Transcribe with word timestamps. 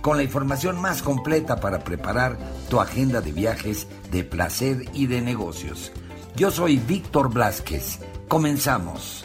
con 0.00 0.16
la 0.16 0.22
información 0.22 0.80
más 0.80 1.02
completa 1.02 1.60
para 1.60 1.80
preparar 1.80 2.38
tu 2.68 2.80
agenda 2.80 3.20
de 3.20 3.32
viajes, 3.32 3.86
de 4.10 4.24
placer 4.24 4.84
y 4.94 5.06
de 5.06 5.20
negocios. 5.20 5.92
Yo 6.36 6.50
soy 6.50 6.78
Víctor 6.78 7.32
Blasquez. 7.32 7.98
Comenzamos. 8.28 9.24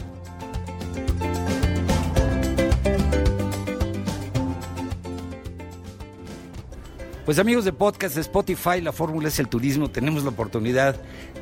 Pues 7.24 7.40
amigos 7.40 7.64
de 7.64 7.72
podcast 7.72 8.16
Spotify, 8.18 8.80
la 8.80 8.92
fórmula 8.92 9.28
es 9.28 9.40
el 9.40 9.48
turismo. 9.48 9.90
Tenemos 9.90 10.22
la 10.22 10.30
oportunidad 10.30 10.94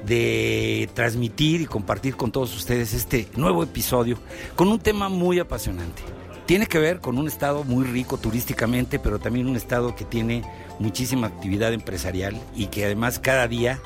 de 0.07 0.89
transmitir 0.95 1.61
y 1.61 1.67
compartir 1.67 2.17
con 2.17 2.33
todos 2.33 2.57
ustedes 2.57 2.95
este 2.95 3.29
nuevo 3.37 3.63
episodio 3.63 4.19
con 4.57 4.69
un 4.69 4.79
tema 4.79 5.11
muy 5.11 5.39
apasionante 5.39 6.03
tiene 6.47 6.67
que 6.67 6.79
ver 6.79 7.01
con 7.01 7.19
un 7.19 7.27
estado 7.27 7.65
muy 7.65 7.85
rico 7.85 8.19
turísticamente, 8.19 8.99
pero 8.99 9.19
también 9.19 9.47
un 9.47 9.57
estado 9.57 9.95
que 9.95 10.05
tiene 10.05 10.43
muchísima 10.79 11.27
actividad 11.27 11.73
empresarial 11.73 12.39
y 12.55 12.67
que 12.67 12.85
además 12.85 13.19
cada 13.19 13.49
día 13.49 13.81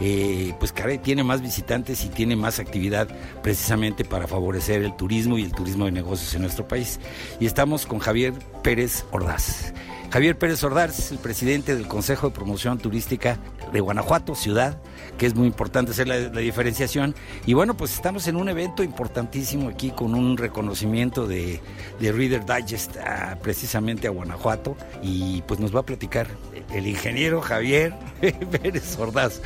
eh, 0.00 0.54
pues 0.58 0.74
tiene 1.02 1.24
más 1.24 1.42
visitantes 1.42 2.04
y 2.04 2.08
tiene 2.08 2.36
más 2.36 2.58
actividad 2.58 3.08
precisamente 3.42 4.04
para 4.04 4.26
favorecer 4.26 4.82
el 4.82 4.94
turismo 4.96 5.38
y 5.38 5.42
el 5.42 5.52
turismo 5.52 5.86
de 5.86 5.92
negocios 5.92 6.34
en 6.34 6.42
nuestro 6.42 6.68
país. 6.68 7.00
Y 7.40 7.46
estamos 7.46 7.86
con 7.86 7.98
Javier 7.98 8.32
Pérez 8.62 9.04
Ordaz. 9.10 9.72
Javier 10.14 10.38
Pérez 10.38 10.62
Ordaz 10.62 11.10
el 11.10 11.18
presidente 11.18 11.74
del 11.74 11.88
Consejo 11.88 12.28
de 12.28 12.36
Promoción 12.36 12.78
Turística 12.78 13.36
de 13.72 13.80
Guanajuato, 13.80 14.36
ciudad, 14.36 14.80
que 15.18 15.26
es 15.26 15.34
muy 15.34 15.48
importante 15.48 15.90
hacer 15.90 16.06
la, 16.06 16.28
diferenciación. 16.28 17.16
Y 17.46 17.54
bueno, 17.54 17.76
pues 17.76 17.92
estamos 17.94 18.28
en 18.28 18.36
un 18.36 18.48
evento 18.48 18.84
importantísimo 18.84 19.68
aquí 19.68 19.90
con 19.90 20.14
un 20.14 20.36
reconocimiento 20.36 21.26
de, 21.26 21.60
Reader 21.98 22.44
Digest 22.46 22.96
precisamente 23.42 24.06
a 24.06 24.10
Guanajuato. 24.10 24.76
Y 25.02 25.42
pues 25.48 25.58
nos 25.58 25.74
va 25.74 25.80
a 25.80 25.84
platicar 25.84 26.28
el 26.72 26.86
ingeniero 26.86 27.40
Javier 27.40 27.92
Pérez 28.62 28.96
Ordaz. 28.96 29.42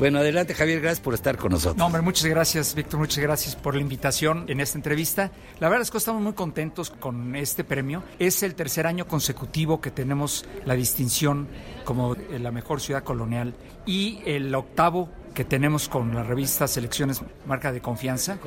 Bueno, 0.00 0.20
adelante 0.20 0.54
Javier, 0.54 0.80
gracias 0.80 1.00
por 1.00 1.12
estar 1.12 1.36
con 1.36 1.52
nosotros. 1.52 1.76
No, 1.76 1.84
hombre, 1.84 2.00
muchas 2.00 2.24
gracias, 2.24 2.74
Víctor, 2.74 3.00
muchas 3.00 3.18
gracias 3.18 3.54
por 3.54 3.74
la 3.74 3.82
invitación 3.82 4.46
en 4.48 4.60
esta 4.60 4.78
entrevista. 4.78 5.30
La 5.58 5.68
verdad 5.68 5.82
es 5.82 5.90
que 5.90 5.98
estamos 5.98 6.22
muy 6.22 6.32
contentos 6.32 6.88
con 6.88 7.36
este 7.36 7.64
premio. 7.64 8.02
Es 8.18 8.42
el 8.42 8.54
tercer 8.54 8.86
año 8.86 9.06
consecutivo 9.06 9.82
que 9.82 9.90
tenemos 9.90 10.46
la 10.64 10.72
distinción 10.72 11.48
como 11.84 12.16
la 12.30 12.50
mejor 12.50 12.80
ciudad 12.80 13.04
colonial 13.04 13.54
y 13.84 14.22
el 14.24 14.54
octavo 14.54 15.10
que 15.34 15.44
tenemos 15.44 15.90
con 15.90 16.14
la 16.14 16.22
revista 16.22 16.66
Selecciones 16.66 17.20
Marca 17.44 17.70
de 17.70 17.82
Confianza. 17.82 18.38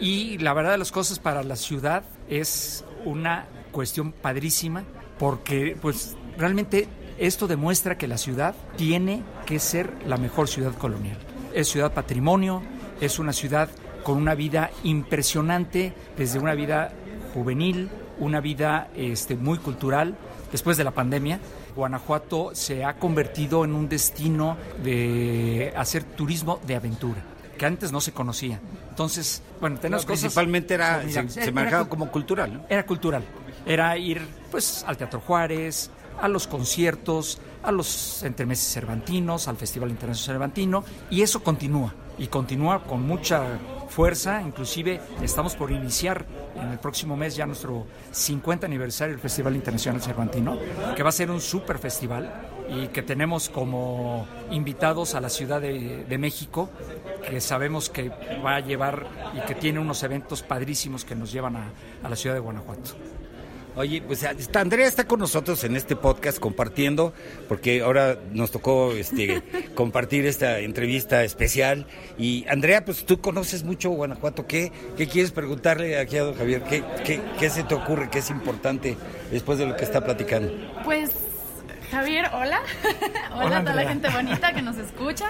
Y 0.00 0.38
la 0.38 0.54
verdad 0.54 0.70
de 0.70 0.78
las 0.78 0.92
cosas 0.92 1.18
para 1.18 1.42
la 1.42 1.56
ciudad 1.56 2.04
es 2.30 2.86
una 3.04 3.48
cuestión 3.70 4.12
padrísima 4.12 4.82
porque 5.18 5.76
pues 5.78 6.16
realmente 6.38 6.88
esto 7.18 7.46
demuestra 7.46 7.98
que 7.98 8.08
la 8.08 8.16
ciudad 8.16 8.54
tiene 8.76 9.22
que 9.46 9.58
ser 9.58 9.90
la 10.06 10.18
mejor 10.18 10.48
ciudad 10.48 10.74
colonial. 10.74 11.16
Es 11.54 11.68
ciudad 11.68 11.94
patrimonio, 11.94 12.62
es 13.00 13.18
una 13.18 13.32
ciudad 13.32 13.70
con 14.04 14.18
una 14.18 14.34
vida 14.34 14.70
impresionante, 14.84 15.94
desde 16.18 16.38
una 16.38 16.54
vida 16.54 16.92
juvenil, 17.32 17.88
una 18.18 18.40
vida 18.40 18.88
este, 18.94 19.36
muy 19.36 19.58
cultural. 19.58 20.16
Después 20.52 20.76
de 20.76 20.84
la 20.84 20.90
pandemia, 20.90 21.40
Guanajuato 21.74 22.50
se 22.54 22.84
ha 22.84 22.98
convertido 22.98 23.64
en 23.64 23.74
un 23.74 23.88
destino 23.88 24.56
de 24.82 25.72
hacer 25.76 26.04
turismo 26.04 26.60
de 26.66 26.76
aventura 26.76 27.22
que 27.56 27.66
antes 27.66 27.90
no 27.90 28.00
se 28.00 28.12
conocía. 28.12 28.60
Entonces, 28.90 29.42
bueno, 29.60 29.78
tenemos 29.78 30.04
cosas... 30.04 30.20
Principalmente 30.20 30.74
era, 30.74 31.02
se, 31.08 31.28
se 31.28 31.52
manejaba 31.52 31.88
como 31.88 32.10
cultural, 32.10 32.52
¿no? 32.52 32.66
Era 32.68 32.84
cultural. 32.84 33.24
Era 33.64 33.96
ir, 33.96 34.20
pues, 34.50 34.84
al 34.86 34.96
Teatro 34.96 35.20
Juárez, 35.20 35.90
a 36.20 36.28
los 36.28 36.46
conciertos, 36.46 37.38
a 37.62 37.72
los 37.72 38.22
entremeses 38.22 38.72
cervantinos, 38.72 39.48
al 39.48 39.56
Festival 39.56 39.90
Internacional 39.90 40.36
Cervantino, 40.36 40.84
y 41.10 41.22
eso 41.22 41.42
continúa, 41.42 41.94
y 42.18 42.28
continúa 42.28 42.82
con 42.84 43.02
mucha 43.02 43.58
fuerza, 43.88 44.42
inclusive 44.42 45.00
estamos 45.22 45.56
por 45.56 45.70
iniciar 45.70 46.26
en 46.54 46.70
el 46.70 46.78
próximo 46.78 47.16
mes 47.16 47.36
ya 47.36 47.46
nuestro 47.46 47.86
50 48.10 48.66
aniversario 48.66 49.14
del 49.14 49.20
Festival 49.20 49.56
Internacional 49.56 50.02
Cervantino, 50.02 50.58
que 50.94 51.02
va 51.02 51.08
a 51.08 51.12
ser 51.12 51.30
un 51.30 51.40
super 51.40 51.78
festival 51.78 52.30
y 52.68 52.88
que 52.88 53.02
tenemos 53.02 53.48
como 53.48 54.26
invitados 54.50 55.14
a 55.14 55.20
la 55.20 55.28
Ciudad 55.28 55.60
de, 55.60 56.18
México, 56.18 56.70
que 57.28 57.40
sabemos 57.40 57.90
que 57.90 58.10
va 58.44 58.56
a 58.56 58.60
llevar 58.60 59.06
y 59.34 59.40
que 59.46 59.54
tiene 59.54 59.78
unos 59.78 60.02
eventos 60.02 60.42
padrísimos 60.42 61.04
que 61.04 61.14
nos 61.14 61.32
llevan 61.32 61.56
a 61.56 62.08
la 62.08 62.16
ciudad 62.16 62.34
de 62.34 62.40
Guanajuato. 62.40 62.92
Oye, 63.76 64.00
pues 64.00 64.22
está, 64.22 64.60
Andrea 64.60 64.86
está 64.86 65.06
con 65.06 65.20
nosotros 65.20 65.62
en 65.64 65.76
este 65.76 65.96
podcast 65.96 66.38
compartiendo, 66.38 67.12
porque 67.46 67.82
ahora 67.82 68.18
nos 68.32 68.50
tocó 68.50 68.92
este, 68.92 69.42
compartir 69.74 70.24
esta 70.24 70.60
entrevista 70.60 71.22
especial. 71.24 71.86
Y 72.16 72.46
Andrea, 72.48 72.86
pues 72.86 73.04
tú 73.04 73.20
conoces 73.20 73.64
mucho 73.64 73.90
Guanajuato. 73.90 74.46
¿Qué, 74.46 74.72
qué 74.96 75.06
quieres 75.06 75.30
preguntarle 75.30 75.98
aquí 75.98 76.16
a 76.16 76.22
don 76.22 76.34
Javier? 76.34 76.62
¿Qué, 76.62 76.82
qué, 77.04 77.20
qué 77.38 77.50
se 77.50 77.64
te 77.64 77.74
ocurre? 77.74 78.08
¿Qué 78.08 78.20
es 78.20 78.30
importante 78.30 78.96
después 79.30 79.58
de 79.58 79.66
lo 79.66 79.76
que 79.76 79.84
está 79.84 80.02
platicando? 80.02 80.54
Pues, 80.82 81.10
Javier, 81.90 82.30
hola. 82.32 82.62
hola, 83.34 83.58
a 83.58 83.60
toda 83.60 83.74
la 83.74 83.88
gente 83.90 84.08
bonita 84.08 84.54
que 84.54 84.62
nos 84.62 84.78
escucha. 84.78 85.26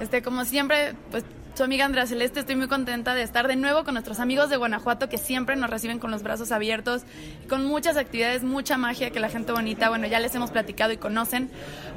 Este, 0.00 0.22
como 0.22 0.44
siempre, 0.44 0.94
pues 1.12 1.24
su 1.56 1.64
amiga 1.64 1.86
Andrea 1.86 2.06
Celeste. 2.06 2.40
Estoy 2.40 2.54
muy 2.54 2.68
contenta 2.68 3.14
de 3.14 3.22
estar 3.22 3.48
de 3.48 3.56
nuevo 3.56 3.82
con 3.84 3.94
nuestros 3.94 4.20
amigos 4.20 4.50
de 4.50 4.58
Guanajuato 4.58 5.08
que 5.08 5.16
siempre 5.16 5.56
nos 5.56 5.70
reciben 5.70 5.98
con 5.98 6.10
los 6.10 6.22
brazos 6.22 6.52
abiertos, 6.52 7.04
con 7.48 7.64
muchas 7.64 7.96
actividades, 7.96 8.42
mucha 8.42 8.76
magia 8.76 9.10
que 9.10 9.20
la 9.20 9.30
gente 9.30 9.52
bonita, 9.52 9.88
bueno, 9.88 10.06
ya 10.06 10.20
les 10.20 10.34
hemos 10.34 10.50
platicado 10.50 10.92
y 10.92 10.98
conocen. 10.98 11.48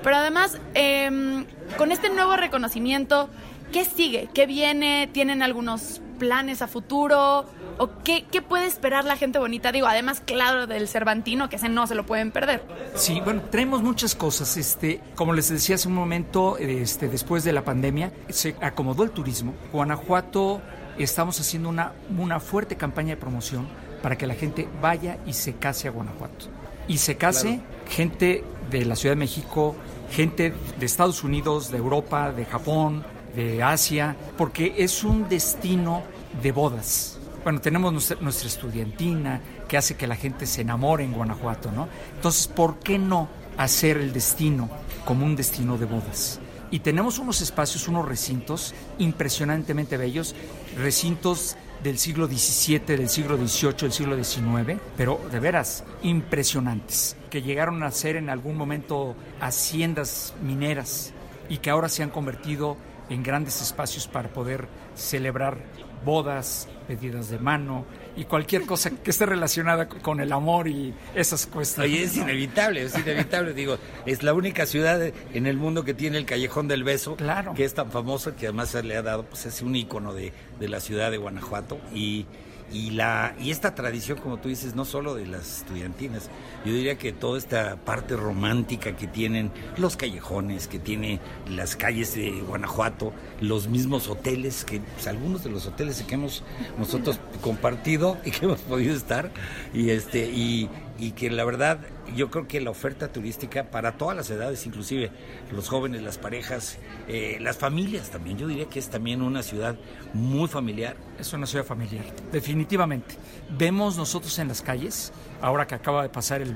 Pero 0.02 0.16
además, 0.16 0.62
em, 0.76 1.46
con 1.78 1.92
este 1.92 2.10
nuevo 2.10 2.38
reconocimiento, 2.38 3.30
¿qué 3.74 3.84
sigue? 3.84 4.30
¿Qué 4.34 4.46
viene? 4.46 5.10
¿Tienen 5.12 5.44
algunos 5.44 6.02
planes 6.20 6.62
a 6.62 6.68
futuro? 6.68 7.46
¿O 7.82 7.90
qué, 8.04 8.26
puede 8.42 8.66
esperar 8.66 9.06
la 9.06 9.16
gente 9.16 9.40
bonita? 9.40 9.72
Digo, 9.72 9.88
además, 9.88 10.22
claro, 10.26 10.68
del 10.68 10.90
Cervantino, 10.90 11.48
que 11.48 11.56
ese 11.56 11.70
no 11.70 11.88
se 11.88 11.96
lo 11.96 12.06
pueden 12.06 12.32
perder. 12.32 12.62
Sí, 12.94 13.22
bueno, 13.24 13.42
traemos 13.50 13.82
muchas 13.82 14.16
cosas. 14.16 14.58
Este, 14.58 15.00
como 15.16 15.32
les 15.32 15.48
decía 15.48 15.76
hace 15.76 15.88
un 15.88 15.94
momento, 15.94 16.58
este, 16.58 17.08
después 17.08 17.46
de 17.46 17.54
la 17.54 17.64
pandemia, 17.64 18.12
se 18.28 18.54
acomodó 18.60 19.04
el 19.04 19.12
turismo. 19.12 19.54
Guanajuato, 19.72 20.62
estamos 20.98 21.40
haciendo 21.40 21.70
una, 21.70 21.94
una 22.18 22.42
fuerte 22.42 22.76
campaña 22.76 23.12
de 23.12 23.18
promoción 23.18 23.66
para 24.04 24.18
que 24.18 24.28
la 24.28 24.34
gente 24.34 24.68
vaya 24.82 25.18
y 25.26 25.32
se 25.32 25.54
case 25.54 25.88
a 25.88 25.92
Guanajuato. 25.92 26.48
Y 26.90 26.98
se 26.98 27.16
case 27.16 27.62
gente 27.88 28.44
de 28.70 28.84
la 28.84 28.98
Ciudad 28.98 29.16
de 29.16 29.20
México, 29.20 29.78
gente 30.12 30.54
de 30.78 30.86
Estados 30.86 31.24
Unidos, 31.24 31.72
de 31.72 31.78
Europa, 31.78 32.34
de 32.34 32.44
Japón, 32.44 33.06
de 33.38 33.64
Asia, 33.64 34.18
porque 34.38 34.74
es 34.78 35.06
un 35.06 35.30
destino 35.30 36.04
de 36.44 36.52
bodas 36.52 37.19
bueno, 37.44 37.62
tenemos 37.62 37.94
nuestra, 38.22 38.48
estudiantina 38.48 39.42
que 39.68 39.78
hace 39.78 39.96
que 39.96 40.08
la 40.08 40.16
gente 40.16 40.46
se 40.46 40.62
enamore 40.62 41.04
en 41.04 41.14
Guanajuato, 41.14 41.72
¿no? 41.72 41.88
Entonces, 42.16 42.48
¿por 42.48 42.80
qué 42.80 42.98
no 42.98 43.30
hacer 43.58 43.98
el 43.98 44.14
destino 44.14 44.70
como 45.06 45.26
un 45.26 45.36
destino 45.36 45.78
de 45.78 45.86
bodas? 45.86 46.40
Y 46.72 46.80
tenemos 46.80 47.18
unos 47.18 47.42
espacios, 47.42 47.88
unos 47.88 48.08
recintos 48.08 48.76
impresionantemente 49.00 49.98
bellos, 49.98 50.36
recintos 50.78 51.58
del 51.84 51.98
siglo 51.98 52.28
XVII, 52.28 52.80
del 52.80 53.10
siglo 53.10 53.38
XVIII, 53.38 53.74
del 53.82 53.94
siglo 53.94 54.24
XIX, 54.24 54.80
pero 54.96 55.20
de 55.32 55.40
veras 55.40 55.84
impresionantes, 56.04 57.16
que 57.30 57.42
llegaron 57.42 57.82
a 57.84 57.92
ser 57.92 58.18
en 58.18 58.30
algún 58.30 58.56
momento 58.56 59.16
haciendas 59.40 60.36
mineras 60.44 61.14
y 61.48 61.58
que 61.58 61.70
ahora 61.70 61.90
se 61.90 62.04
han 62.04 62.10
convertido 62.10 62.78
en 63.10 63.24
grandes 63.24 63.62
espacios 63.62 64.08
para 64.08 64.30
poder 64.30 64.68
celebrar 64.96 65.64
bodas, 66.04 66.68
pedidas 66.88 67.30
de 67.30 67.40
mano 67.40 67.86
y 68.16 68.26
cualquier 68.26 68.66
cosa 68.66 68.90
que 68.90 69.12
esté 69.12 69.26
relacionada 69.26 69.88
con 69.88 70.20
el 70.20 70.32
amor 70.32 70.68
y 70.68 70.94
esas 71.16 71.46
cuestiones. 71.46 71.92
Oye, 71.92 72.04
es 72.04 72.18
inevitable, 72.18 72.84
es 72.84 72.98
inevitable. 72.98 73.54
Digo, 73.54 73.78
es 74.06 74.24
la 74.24 74.34
única 74.34 74.66
ciudad 74.66 75.02
en 75.34 75.46
el 75.46 75.58
mundo 75.58 75.84
que 75.84 75.94
tiene 75.94 76.18
el 76.18 76.26
Callejón 76.26 76.68
del 76.68 76.84
Beso, 76.84 77.16
que 77.56 77.64
es 77.64 77.74
tan 77.74 77.92
famoso 77.92 78.36
que 78.36 78.48
además 78.48 78.70
se 78.70 78.84
le 78.84 78.98
ha 78.98 79.02
dado, 79.02 79.24
pues 79.24 79.46
es 79.46 79.62
un 79.62 79.76
ícono 79.76 80.14
de, 80.14 80.34
de 80.60 80.68
la 80.68 80.80
ciudad 80.80 81.12
de 81.12 81.18
Guanajuato. 81.18 81.80
Y, 81.94 82.26
y 82.72 82.92
la 82.92 83.36
y 83.40 83.52
esta 83.52 83.76
tradición 83.76 84.18
como 84.20 84.38
tú 84.38 84.50
dices 84.50 84.76
no 84.76 84.86
solo 84.86 85.16
de 85.16 85.26
las 85.26 85.60
estudiantinas 85.60 86.30
yo 86.66 86.74
diría 86.74 86.98
que 86.98 87.12
toda 87.12 87.38
esta 87.38 87.78
parte 87.78 88.16
romántica 88.16 88.96
que 88.96 89.08
tienen 89.08 89.52
los 89.78 89.96
callejones 89.96 90.68
que 90.68 90.80
tiene 90.80 91.20
las 91.50 91.76
calles 91.76 92.16
de 92.16 92.32
Guanajuato 92.42 93.14
los 93.42 93.68
mismos 93.68 94.08
hoteles 94.08 94.66
que 94.66 94.80
pues, 94.80 95.08
algunos 95.08 95.44
de 95.44 95.50
los 95.50 95.66
hoteles 95.66 96.04
que 96.04 96.16
hemos 96.16 96.44
nosotros 96.78 97.20
compartido 97.42 98.18
y 98.26 98.32
que 98.32 98.46
hemos 98.46 98.60
podido 98.62 98.96
estar 98.96 99.32
y 99.74 99.90
este 99.90 100.26
y, 100.26 100.70
y 101.00 101.12
que 101.12 101.30
la 101.30 101.46
verdad 101.46 101.80
yo 102.16 102.30
creo 102.30 102.48
que 102.48 102.60
la 102.60 102.72
oferta 102.72 103.12
turística 103.12 103.72
para 103.72 103.94
todas 103.94 104.18
las 104.18 104.30
edades, 104.30 104.66
inclusive 104.66 105.12
los 105.52 105.70
jóvenes, 105.70 106.02
las 106.02 106.18
parejas, 106.18 106.78
eh, 107.08 107.38
las 107.40 107.58
familias 107.58 108.10
también, 108.10 108.38
yo 108.38 108.48
diría 108.48 108.66
que 108.66 108.80
es 108.80 108.90
también 108.90 109.22
una 109.22 109.42
ciudad 109.42 109.78
muy 110.14 110.48
familiar. 110.48 110.98
Es 111.18 111.32
una 111.34 111.46
ciudad 111.46 111.66
familiar, 111.66 112.04
definitivamente. 112.32 113.16
Vemos 113.58 113.98
nosotros 113.98 114.38
en 114.40 114.50
las 114.50 114.62
calles, 114.62 115.14
ahora 115.42 115.68
que 115.68 115.76
acaba 115.76 116.04
de 116.04 116.10
pasar 116.10 116.42
el, 116.42 116.56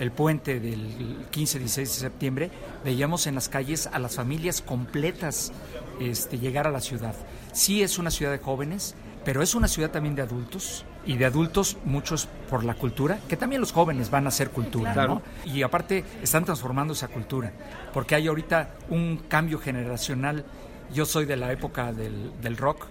el 0.00 0.10
puente 0.10 0.58
del 0.58 1.30
15-16 1.30 1.76
de 1.76 1.86
septiembre, 1.86 2.50
veíamos 2.84 3.26
en 3.26 3.36
las 3.36 3.48
calles 3.48 3.86
a 3.86 3.98
las 3.98 4.16
familias 4.16 4.60
completas 4.60 5.52
este, 6.00 6.38
llegar 6.38 6.66
a 6.66 6.70
la 6.70 6.80
ciudad. 6.80 7.14
Sí 7.52 7.82
es 7.82 7.98
una 7.98 8.10
ciudad 8.10 8.32
de 8.32 8.38
jóvenes, 8.38 8.96
pero 9.24 9.42
es 9.42 9.54
una 9.54 9.68
ciudad 9.68 9.90
también 9.90 10.16
de 10.16 10.22
adultos 10.22 10.84
y 11.06 11.16
de 11.16 11.26
adultos, 11.26 11.76
muchos 11.84 12.28
por 12.48 12.64
la 12.64 12.74
cultura, 12.74 13.18
que 13.28 13.36
también 13.36 13.60
los 13.60 13.72
jóvenes 13.72 14.10
van 14.10 14.26
a 14.26 14.28
hacer 14.28 14.50
cultura, 14.50 14.94
¿no? 15.06 15.22
Y 15.44 15.62
aparte 15.62 16.04
están 16.22 16.44
transformando 16.44 16.92
esa 16.92 17.08
cultura, 17.08 17.52
porque 17.92 18.14
hay 18.14 18.26
ahorita 18.26 18.70
un 18.90 19.18
cambio 19.28 19.58
generacional. 19.58 20.44
Yo 20.92 21.06
soy 21.06 21.24
de 21.24 21.36
la 21.36 21.50
época 21.52 21.92
del, 21.92 22.32
del 22.40 22.56
rock, 22.56 22.86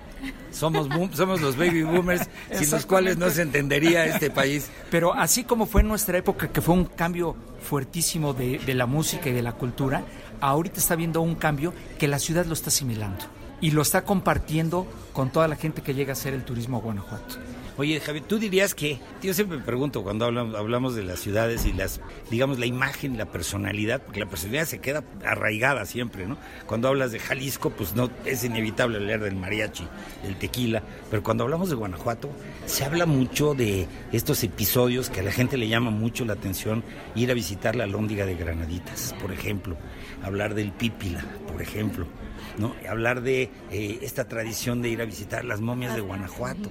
somos, 0.52 0.88
somos 1.14 1.42
los 1.42 1.58
baby 1.58 1.84
boomers, 1.84 2.30
sin 2.52 2.70
los 2.72 2.86
cuales 2.86 3.18
no 3.18 3.30
se 3.30 3.42
entendería 3.42 4.06
este 4.06 4.30
país. 4.32 4.70
Pero 4.90 5.14
así 5.14 5.44
como 5.44 5.66
fue 5.66 5.82
en 5.82 5.88
nuestra 5.88 6.18
época, 6.18 6.50
que 6.50 6.62
fue 6.62 6.76
un 6.76 6.86
cambio 6.86 7.36
fuertísimo 7.62 8.34
de, 8.34 8.60
de 8.60 8.74
la 8.74 8.86
música 8.86 9.30
y 9.30 9.34
de 9.34 9.42
la 9.42 9.54
cultura, 9.54 10.04
ahorita 10.42 10.80
está 10.80 10.96
viendo 10.96 11.22
un 11.22 11.36
cambio 11.36 11.74
que 11.98 12.08
la 12.08 12.20
ciudad 12.20 12.46
lo 12.46 12.54
está 12.54 12.70
asimilando 12.70 13.26
y 13.62 13.72
lo 13.72 13.82
está 13.82 14.04
compartiendo 14.04 14.86
con 15.14 15.32
toda 15.32 15.48
la 15.48 15.56
gente 15.56 15.82
que 15.82 15.94
llega 15.94 16.12
a 16.12 16.14
hacer 16.14 16.34
el 16.34 16.44
turismo 16.44 16.78
a 16.78 16.82
Guanajuato. 16.82 17.36
Oye, 17.76 18.00
Javier, 18.00 18.24
tú 18.26 18.38
dirías 18.38 18.76
que, 18.76 19.00
yo 19.24 19.34
siempre 19.34 19.58
me 19.58 19.64
pregunto 19.64 20.04
cuando 20.04 20.26
hablamos, 20.26 20.56
hablamos 20.56 20.94
de 20.94 21.02
las 21.02 21.20
ciudades 21.20 21.66
y 21.66 21.74
las, 21.74 22.02
digamos, 22.30 22.60
la 22.60 22.68
imagen, 22.68 23.18
la 23.18 23.26
personalidad, 23.26 24.00
porque 24.00 24.20
la 24.20 24.28
personalidad 24.28 24.66
se 24.66 24.78
queda 24.78 25.04
arraigada 25.26 25.88
siempre, 25.88 26.28
¿no? 26.28 26.38
Cuando 26.68 26.88
hablas 26.88 27.12
de 27.12 27.18
Jalisco, 27.18 27.72
pues 27.72 27.96
no, 27.96 28.12
es 28.26 28.44
inevitable 28.44 28.98
hablar 28.98 29.22
del 29.22 29.36
mariachi, 29.36 29.88
del 30.22 30.36
tequila, 30.36 30.84
pero 31.10 31.24
cuando 31.24 31.46
hablamos 31.46 31.70
de 31.70 31.76
Guanajuato, 31.76 32.30
se 32.68 32.86
habla 32.86 33.08
mucho 33.08 33.56
de 33.56 33.88
estos 34.12 34.44
episodios 34.44 35.10
que 35.10 35.22
a 35.22 35.24
la 35.24 35.32
gente 35.32 35.58
le 35.58 35.68
llama 35.68 35.90
mucho 35.90 36.26
la 36.26 36.34
atención, 36.34 36.84
ir 37.16 37.32
a 37.32 37.34
visitar 37.34 37.76
la 37.76 37.88
lóndiga 37.88 38.28
de 38.28 38.36
Granaditas, 38.36 39.16
por 39.20 39.32
ejemplo, 39.32 39.78
hablar 40.22 40.54
del 40.54 40.72
Pípila, 40.74 41.26
por 41.52 41.60
ejemplo, 41.60 42.06
¿no? 42.60 42.76
Hablar 42.88 43.22
de 43.22 43.50
eh, 43.72 43.98
esta 44.04 44.28
tradición 44.28 44.84
de 44.84 44.90
ir 44.90 45.02
a 45.02 45.06
visitar 45.06 45.44
las 45.44 45.60
momias 45.60 45.96
de 45.96 46.02
Guanajuato. 46.02 46.70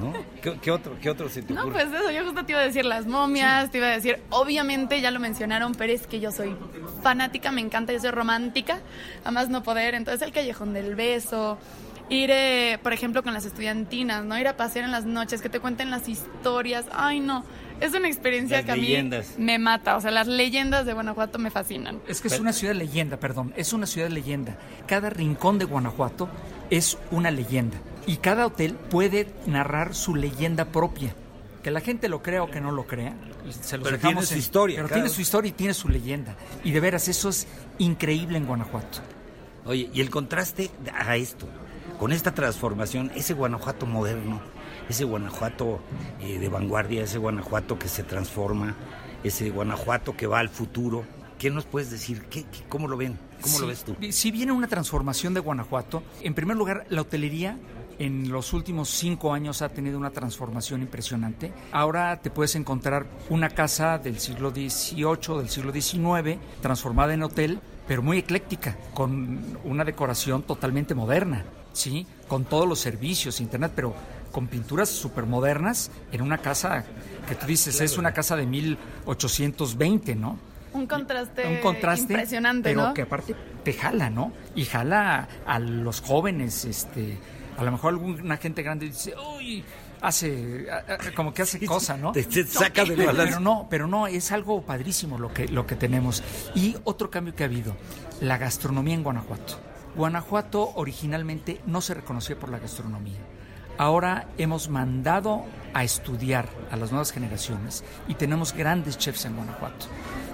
¿No? 0.00 0.14
¿Qué, 0.60 0.70
otro, 0.70 0.96
¿Qué 1.00 1.10
otro 1.10 1.28
se 1.28 1.42
te 1.42 1.52
ocurre? 1.52 1.66
No, 1.66 1.72
pues 1.72 1.88
eso, 1.92 2.10
yo 2.10 2.24
justo 2.24 2.44
te 2.44 2.52
iba 2.52 2.60
a 2.60 2.64
decir 2.64 2.84
las 2.84 3.06
momias, 3.06 3.70
te 3.70 3.78
iba 3.78 3.88
a 3.88 3.90
decir, 3.90 4.18
obviamente 4.30 5.00
ya 5.00 5.10
lo 5.10 5.20
mencionaron, 5.20 5.74
pero 5.74 5.92
es 5.92 6.06
que 6.06 6.20
yo 6.20 6.32
soy 6.32 6.56
fanática, 7.02 7.52
me 7.52 7.60
encanta, 7.60 7.92
yo 7.92 8.00
soy 8.00 8.10
romántica, 8.10 8.80
además 9.24 9.50
no 9.50 9.62
poder, 9.62 9.94
entonces 9.94 10.22
el 10.22 10.32
callejón 10.32 10.72
del 10.72 10.94
beso, 10.94 11.58
ir, 12.08 12.30
eh, 12.30 12.78
por 12.82 12.92
ejemplo, 12.92 13.22
con 13.22 13.34
las 13.34 13.44
estudiantinas, 13.44 14.24
¿no? 14.24 14.38
Ir 14.38 14.48
a 14.48 14.56
pasear 14.56 14.86
en 14.86 14.90
las 14.90 15.04
noches, 15.04 15.42
que 15.42 15.50
te 15.50 15.60
cuenten 15.60 15.90
las 15.90 16.08
historias, 16.08 16.86
ay 16.92 17.20
no, 17.20 17.44
es 17.80 17.94
una 17.94 18.08
experiencia 18.08 18.62
que 18.62 18.72
a 18.72 18.76
mí 18.76 19.10
me 19.38 19.58
mata. 19.58 19.96
O 19.96 20.00
sea, 20.00 20.10
las 20.10 20.26
leyendas 20.26 20.84
de 20.84 20.92
Guanajuato 20.92 21.38
me 21.38 21.50
fascinan. 21.50 22.00
Es 22.06 22.20
que 22.20 22.28
es 22.28 22.38
una 22.38 22.52
ciudad 22.52 22.74
leyenda, 22.74 23.18
perdón. 23.18 23.52
Es 23.56 23.72
una 23.72 23.86
ciudad 23.86 24.10
leyenda. 24.10 24.56
Cada 24.86 25.08
rincón 25.10 25.58
de 25.58 25.64
Guanajuato 25.64 26.28
es 26.68 26.98
una 27.10 27.30
leyenda. 27.30 27.78
Y 28.10 28.16
cada 28.16 28.44
hotel 28.44 28.74
puede 28.74 29.32
narrar 29.46 29.94
su 29.94 30.16
leyenda 30.16 30.64
propia. 30.64 31.14
Que 31.62 31.70
la 31.70 31.80
gente 31.80 32.08
lo 32.08 32.24
crea 32.24 32.42
o 32.42 32.50
que 32.50 32.60
no 32.60 32.72
lo 32.72 32.84
crea. 32.84 33.14
Se 33.50 33.78
pero 33.78 34.00
tiene 34.00 34.22
su 34.26 34.36
historia. 34.36 34.78
Pero 34.78 34.88
tiene 34.88 35.08
su 35.08 35.20
historia 35.20 35.50
y 35.50 35.52
tiene 35.52 35.74
su 35.74 35.88
leyenda. 35.88 36.34
Y 36.64 36.72
de 36.72 36.80
veras, 36.80 37.06
eso 37.06 37.28
es 37.28 37.46
increíble 37.78 38.36
en 38.36 38.46
Guanajuato. 38.46 38.98
Oye, 39.64 39.90
y 39.94 40.00
el 40.00 40.10
contraste 40.10 40.72
a 40.92 41.14
esto, 41.14 41.46
con 42.00 42.10
esta 42.10 42.34
transformación, 42.34 43.12
ese 43.14 43.32
Guanajuato 43.32 43.86
moderno, 43.86 44.40
ese 44.88 45.04
Guanajuato 45.04 45.78
eh, 46.20 46.40
de 46.40 46.48
vanguardia, 46.48 47.04
ese 47.04 47.18
Guanajuato 47.18 47.78
que 47.78 47.86
se 47.86 48.02
transforma, 48.02 48.74
ese 49.22 49.50
Guanajuato 49.50 50.16
que 50.16 50.26
va 50.26 50.40
al 50.40 50.48
futuro. 50.48 51.04
¿Qué 51.38 51.48
nos 51.48 51.64
puedes 51.64 51.92
decir? 51.92 52.24
¿Qué, 52.24 52.44
cómo 52.68 52.88
lo 52.88 52.96
ven? 52.96 53.16
¿Cómo 53.40 53.60
lo 53.60 53.68
ves 53.68 53.84
tú? 53.84 53.96
Si 54.10 54.32
viene 54.32 54.50
una 54.50 54.66
transformación 54.66 55.32
de 55.32 55.38
Guanajuato, 55.38 56.02
en 56.22 56.34
primer 56.34 56.56
lugar, 56.56 56.86
la 56.88 57.02
hotelería 57.02 57.56
en 58.00 58.30
los 58.30 58.54
últimos 58.54 58.88
cinco 58.88 59.34
años 59.34 59.60
ha 59.60 59.68
tenido 59.68 59.98
una 59.98 60.10
transformación 60.10 60.80
impresionante. 60.80 61.52
Ahora 61.70 62.18
te 62.20 62.30
puedes 62.30 62.56
encontrar 62.56 63.06
una 63.28 63.50
casa 63.50 63.98
del 63.98 64.18
siglo 64.18 64.50
XVIII, 64.50 65.36
del 65.36 65.50
siglo 65.50 65.70
XIX, 65.70 66.38
transformada 66.62 67.12
en 67.12 67.22
hotel, 67.22 67.60
pero 67.86 68.02
muy 68.02 68.16
ecléctica, 68.16 68.74
con 68.94 69.58
una 69.64 69.84
decoración 69.84 70.42
totalmente 70.44 70.94
moderna, 70.94 71.44
¿sí? 71.74 72.06
Con 72.26 72.46
todos 72.46 72.66
los 72.66 72.78
servicios, 72.78 73.38
internet, 73.38 73.72
pero 73.76 73.94
con 74.32 74.46
pinturas 74.46 74.88
súper 74.88 75.26
modernas 75.26 75.90
en 76.10 76.22
una 76.22 76.38
casa 76.38 76.86
que 77.28 77.34
tú 77.34 77.46
dices 77.46 77.82
es 77.82 77.98
una 77.98 78.14
casa 78.14 78.34
de 78.34 78.46
1820, 78.46 80.14
¿no? 80.14 80.38
Un 80.72 80.86
contraste, 80.86 81.46
un 81.46 81.58
contraste 81.58 82.14
impresionante, 82.14 82.70
pero 82.70 82.94
que 82.94 83.02
aparte 83.02 83.34
te 83.62 83.74
jala, 83.74 84.08
¿no? 84.08 84.32
Y 84.54 84.64
jala 84.64 85.28
a 85.44 85.58
los 85.58 86.00
jóvenes, 86.00 86.64
este, 86.64 87.18
a 87.56 87.64
lo 87.64 87.72
mejor 87.72 87.94
alguna 87.94 88.36
gente 88.36 88.62
grande 88.62 88.86
dice, 88.86 89.14
uy, 89.16 89.64
hace, 90.00 90.66
como 91.14 91.32
que 91.34 91.42
hace 91.42 91.64
cosa, 91.66 91.96
¿no? 91.96 92.12
Te, 92.12 92.24
saca 92.46 92.84
de 92.84 92.96
balance. 92.96 93.24
Pero 93.24 93.40
no, 93.40 93.66
pero 93.70 93.86
no, 93.86 94.06
es 94.06 94.32
algo 94.32 94.62
padrísimo 94.62 95.18
lo 95.18 95.32
que, 95.32 95.48
lo 95.48 95.66
que 95.66 95.76
tenemos. 95.76 96.22
Y 96.54 96.76
otro 96.84 97.10
cambio 97.10 97.34
que 97.34 97.44
ha 97.44 97.46
habido, 97.46 97.76
la 98.20 98.38
gastronomía 98.38 98.94
en 98.94 99.02
Guanajuato. 99.02 99.58
Guanajuato 99.94 100.72
originalmente 100.74 101.60
no 101.66 101.80
se 101.80 101.94
reconocía 101.94 102.38
por 102.38 102.50
la 102.50 102.58
gastronomía. 102.58 103.18
Ahora 103.78 104.28
hemos 104.36 104.68
mandado 104.68 105.44
a 105.72 105.84
estudiar 105.84 106.48
a 106.70 106.76
las 106.76 106.90
nuevas 106.90 107.12
generaciones 107.12 107.82
y 108.08 108.14
tenemos 108.14 108.52
grandes 108.52 108.98
chefs 108.98 109.24
en 109.24 109.36
Guanajuato. 109.36 109.86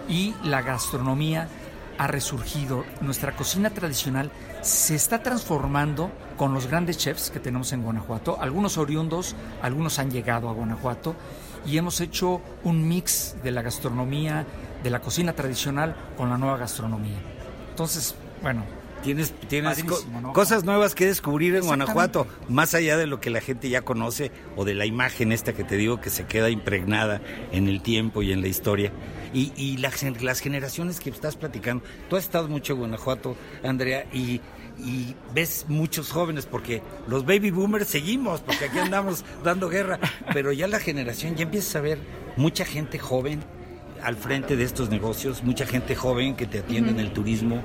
Y 0.09 0.35
la 0.43 0.63
gastronomía 0.63 1.49
ha 1.99 2.07
resurgido, 2.07 2.85
nuestra 3.01 3.35
cocina 3.37 3.71
tradicional 3.71 4.31
se 4.61 4.95
está 4.95 5.23
transformando 5.23 6.11
con 6.37 6.53
los 6.53 6.67
grandes 6.67 6.99
chefs 6.99 7.31
que 7.31 7.41
tenemos 7.41 7.73
en 7.73 7.83
Guanajuato, 7.83 8.39
algunos 8.41 8.79
oriundos, 8.79 9.35
algunos 9.63 9.99
han 9.99 10.11
llegado 10.11 10.49
a 10.49 10.53
Guanajuato 10.53 11.15
y 11.67 11.79
hemos 11.79 12.01
hecho 12.01 12.41
un 12.65 12.87
mix 12.87 13.37
de 13.43 13.51
la 13.51 13.63
gastronomía, 13.63 14.47
de 14.83 14.91
la 14.91 15.01
cocina 15.01 15.33
tradicional 15.33 15.97
con 16.17 16.29
la 16.29 16.39
nueva 16.39 16.59
gastronomía. 16.59 17.19
Entonces, 17.71 18.15
bueno, 18.43 18.65
Tienes, 19.03 19.33
tienes 19.49 19.85
cosas 20.33 20.65
nuevas 20.65 20.95
que 20.95 21.07
descubrir 21.07 21.55
en 21.55 21.65
Guanajuato, 21.65 22.27
más 22.49 22.75
allá 22.75 22.97
de 22.97 23.07
lo 23.07 23.21
que 23.21 23.31
la 23.31 23.41
gente 23.41 23.69
ya 23.69 23.83
conoce 23.83 24.33
o 24.57 24.65
de 24.65 24.75
la 24.75 24.85
imagen 24.85 25.31
esta 25.31 25.53
que 25.53 25.65
te 25.65 25.77
digo 25.77 26.01
que 26.01 26.11
se 26.11 26.27
queda 26.27 26.51
impregnada 26.51 27.21
en 27.53 27.69
el 27.69 27.83
tiempo 27.83 28.23
y 28.23 28.33
en 28.33 28.41
la 28.41 28.49
historia. 28.49 28.93
Y, 29.33 29.53
y 29.57 29.77
las, 29.77 30.03
las 30.23 30.41
generaciones 30.41 30.99
que 30.99 31.11
estás 31.11 31.37
platicando, 31.37 31.85
tú 32.09 32.17
has 32.17 32.25
estado 32.25 32.49
mucho 32.49 32.73
en 32.73 32.81
Guanajuato, 32.81 33.37
Andrea, 33.63 34.07
y, 34.13 34.41
y 34.79 35.15
ves 35.35 35.67
muchos 35.69 36.11
jóvenes, 36.11 36.47
porque 36.47 36.83
los 37.07 37.25
baby 37.25 37.51
boomers 37.51 37.87
seguimos, 37.87 38.41
porque 38.41 38.67
aquí 38.67 38.79
andamos 38.79 39.25
dando 39.45 39.69
guerra, 39.69 40.01
pero 40.33 40.53
ya 40.53 40.67
la 40.67 40.81
generación, 40.81 41.37
ya 41.37 41.45
empiezas 41.45 41.77
a 41.77 41.81
ver 41.81 41.99
mucha 42.37 42.65
gente 42.65 42.99
joven 42.99 43.43
al 44.03 44.17
frente 44.17 44.57
de 44.57 44.65
estos 44.65 44.91
negocios, 44.91 45.43
mucha 45.43 45.67
gente 45.67 45.95
joven 45.95 46.37
que 46.37 46.47
te 46.47 46.59
atiende 46.59 46.91
en 46.91 47.01
el 47.01 47.13
turismo, 47.13 47.63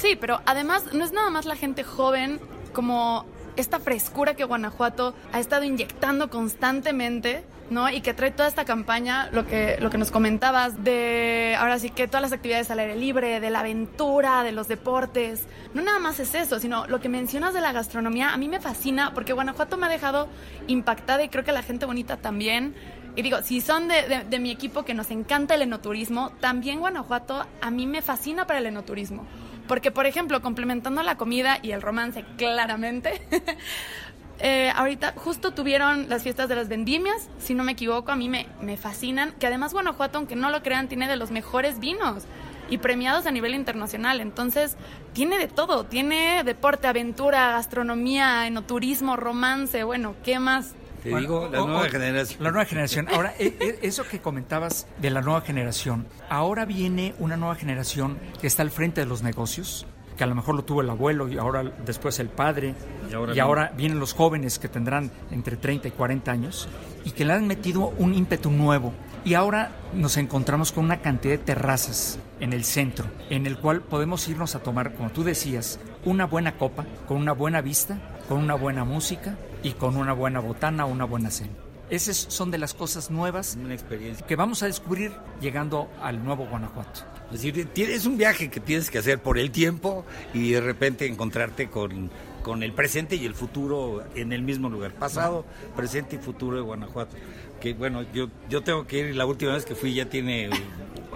Sí, 0.00 0.16
pero 0.18 0.40
además 0.46 0.94
no 0.94 1.04
es 1.04 1.12
nada 1.12 1.28
más 1.28 1.44
la 1.44 1.56
gente 1.56 1.84
joven 1.84 2.40
como 2.72 3.26
esta 3.56 3.80
frescura 3.80 4.32
que 4.32 4.44
Guanajuato 4.44 5.14
ha 5.30 5.40
estado 5.40 5.64
inyectando 5.64 6.30
constantemente, 6.30 7.44
¿no? 7.68 7.90
Y 7.90 8.00
que 8.00 8.14
trae 8.14 8.30
toda 8.30 8.48
esta 8.48 8.64
campaña, 8.64 9.28
lo 9.30 9.46
que, 9.46 9.76
lo 9.78 9.90
que 9.90 9.98
nos 9.98 10.10
comentabas, 10.10 10.82
de 10.82 11.54
ahora 11.58 11.78
sí 11.78 11.90
que 11.90 12.06
todas 12.06 12.22
las 12.22 12.32
actividades 12.32 12.70
al 12.70 12.78
aire 12.78 12.96
libre, 12.96 13.40
de 13.40 13.50
la 13.50 13.60
aventura, 13.60 14.42
de 14.42 14.52
los 14.52 14.68
deportes. 14.68 15.42
No 15.74 15.82
nada 15.82 15.98
más 15.98 16.18
es 16.18 16.34
eso, 16.34 16.60
sino 16.60 16.86
lo 16.86 16.98
que 17.02 17.10
mencionas 17.10 17.52
de 17.52 17.60
la 17.60 17.72
gastronomía, 17.72 18.32
a 18.32 18.38
mí 18.38 18.48
me 18.48 18.58
fascina 18.58 19.12
porque 19.12 19.34
Guanajuato 19.34 19.76
me 19.76 19.84
ha 19.84 19.90
dejado 19.90 20.28
impactada 20.66 21.22
y 21.22 21.28
creo 21.28 21.44
que 21.44 21.52
la 21.52 21.62
gente 21.62 21.84
bonita 21.84 22.16
también. 22.16 22.74
Y 23.16 23.22
digo, 23.22 23.42
si 23.42 23.60
son 23.60 23.88
de, 23.88 24.24
de 24.30 24.38
mi 24.38 24.50
equipo 24.50 24.82
que 24.82 24.94
nos 24.94 25.10
encanta 25.10 25.56
el 25.56 25.60
enoturismo, 25.62 26.30
también 26.40 26.80
Guanajuato 26.80 27.44
a 27.60 27.70
mí 27.70 27.86
me 27.86 28.00
fascina 28.00 28.46
para 28.46 28.60
el 28.60 28.66
enoturismo 28.66 29.26
porque, 29.70 29.92
por 29.92 30.04
ejemplo, 30.04 30.42
complementando 30.42 31.00
la 31.04 31.16
comida 31.16 31.60
y 31.62 31.70
el 31.70 31.80
romance 31.80 32.24
claramente, 32.36 33.22
eh, 34.40 34.72
ahorita 34.74 35.14
justo 35.14 35.52
tuvieron 35.52 36.08
las 36.08 36.24
fiestas 36.24 36.48
de 36.48 36.56
las 36.56 36.68
vendimias, 36.68 37.28
si 37.38 37.54
no 37.54 37.62
me 37.62 37.70
equivoco, 37.70 38.10
a 38.10 38.16
mí 38.16 38.28
me, 38.28 38.48
me 38.60 38.76
fascinan, 38.76 39.30
que 39.38 39.46
además 39.46 39.72
Guanajuato, 39.72 40.18
aunque 40.18 40.34
no 40.34 40.50
lo 40.50 40.64
crean, 40.64 40.88
tiene 40.88 41.06
de 41.06 41.14
los 41.14 41.30
mejores 41.30 41.78
vinos 41.78 42.24
y 42.68 42.78
premiados 42.78 43.26
a 43.26 43.30
nivel 43.30 43.54
internacional. 43.54 44.20
Entonces, 44.20 44.76
tiene 45.12 45.38
de 45.38 45.46
todo, 45.46 45.84
tiene 45.84 46.42
deporte, 46.42 46.88
aventura, 46.88 47.52
gastronomía, 47.52 48.48
enoturismo, 48.48 49.14
romance, 49.16 49.84
bueno, 49.84 50.16
¿qué 50.24 50.40
más? 50.40 50.74
Te 51.02 51.16
digo, 51.16 51.48
la 51.50 51.60
nueva 51.60 51.88
generación. 51.88 52.42
La 52.42 52.50
nueva 52.50 52.64
generación. 52.68 53.08
Ahora, 53.08 53.34
e, 53.38 53.56
e, 53.58 53.78
eso 53.82 54.04
que 54.04 54.20
comentabas 54.20 54.86
de 54.98 55.10
la 55.10 55.22
nueva 55.22 55.40
generación, 55.40 56.06
ahora 56.28 56.64
viene 56.64 57.14
una 57.18 57.36
nueva 57.36 57.54
generación 57.54 58.18
que 58.40 58.46
está 58.46 58.62
al 58.62 58.70
frente 58.70 59.00
de 59.00 59.06
los 59.06 59.22
negocios, 59.22 59.86
que 60.16 60.24
a 60.24 60.26
lo 60.26 60.34
mejor 60.34 60.54
lo 60.54 60.64
tuvo 60.64 60.82
el 60.82 60.90
abuelo 60.90 61.28
y 61.28 61.38
ahora 61.38 61.62
después 61.84 62.18
el 62.18 62.28
padre, 62.28 62.74
y 63.10 63.14
ahora, 63.14 63.34
y 63.34 63.38
ahora 63.38 63.72
vienen 63.76 63.98
los 63.98 64.12
jóvenes 64.12 64.58
que 64.58 64.68
tendrán 64.68 65.10
entre 65.30 65.56
30 65.56 65.88
y 65.88 65.90
40 65.92 66.30
años, 66.30 66.68
y 67.04 67.12
que 67.12 67.24
le 67.24 67.32
han 67.32 67.46
metido 67.46 67.94
un 67.98 68.14
ímpetu 68.14 68.50
nuevo. 68.50 68.92
Y 69.24 69.34
ahora 69.34 69.72
nos 69.94 70.16
encontramos 70.16 70.72
con 70.72 70.84
una 70.84 71.00
cantidad 71.00 71.34
de 71.34 71.44
terrazas 71.44 72.18
en 72.40 72.52
el 72.52 72.64
centro, 72.64 73.06
en 73.28 73.46
el 73.46 73.58
cual 73.58 73.82
podemos 73.82 74.26
irnos 74.28 74.54
a 74.54 74.62
tomar, 74.62 74.94
como 74.94 75.10
tú 75.10 75.24
decías, 75.24 75.78
una 76.04 76.26
buena 76.26 76.56
copa, 76.56 76.86
con 77.06 77.18
una 77.18 77.32
buena 77.32 77.60
vista, 77.60 77.98
con 78.30 78.38
una 78.38 78.54
buena 78.54 78.84
música 78.84 79.36
y 79.64 79.72
con 79.72 79.96
una 79.96 80.12
buena 80.12 80.38
botana 80.38 80.84
una 80.84 81.04
buena 81.04 81.32
cena. 81.32 81.50
Esas 81.90 82.16
son 82.16 82.52
de 82.52 82.58
las 82.58 82.74
cosas 82.74 83.10
nuevas 83.10 83.58
una 83.60 83.74
experiencia. 83.74 84.24
que 84.24 84.36
vamos 84.36 84.62
a 84.62 84.66
descubrir 84.66 85.10
llegando 85.40 85.90
al 86.00 86.24
nuevo 86.24 86.46
Guanajuato. 86.46 87.00
Es 87.32 87.42
decir, 87.42 87.68
es 87.74 88.06
un 88.06 88.16
viaje 88.16 88.48
que 88.48 88.60
tienes 88.60 88.88
que 88.88 88.98
hacer 88.98 89.20
por 89.20 89.36
el 89.36 89.50
tiempo 89.50 90.04
y 90.32 90.52
de 90.52 90.60
repente 90.60 91.08
encontrarte 91.08 91.70
con, 91.70 92.08
con 92.44 92.62
el 92.62 92.72
presente 92.72 93.16
y 93.16 93.26
el 93.26 93.34
futuro 93.34 94.04
en 94.14 94.32
el 94.32 94.42
mismo 94.42 94.68
lugar. 94.68 94.92
Pasado, 94.92 95.44
presente 95.74 96.14
y 96.14 96.18
futuro 96.20 96.54
de 96.54 96.62
Guanajuato. 96.62 97.16
Que 97.60 97.74
bueno, 97.74 98.02
yo, 98.14 98.28
yo 98.48 98.62
tengo 98.62 98.86
que 98.86 99.08
ir, 99.08 99.16
la 99.16 99.26
última 99.26 99.54
vez 99.54 99.64
que 99.64 99.74
fui 99.74 99.92
ya 99.92 100.04
tiene 100.04 100.50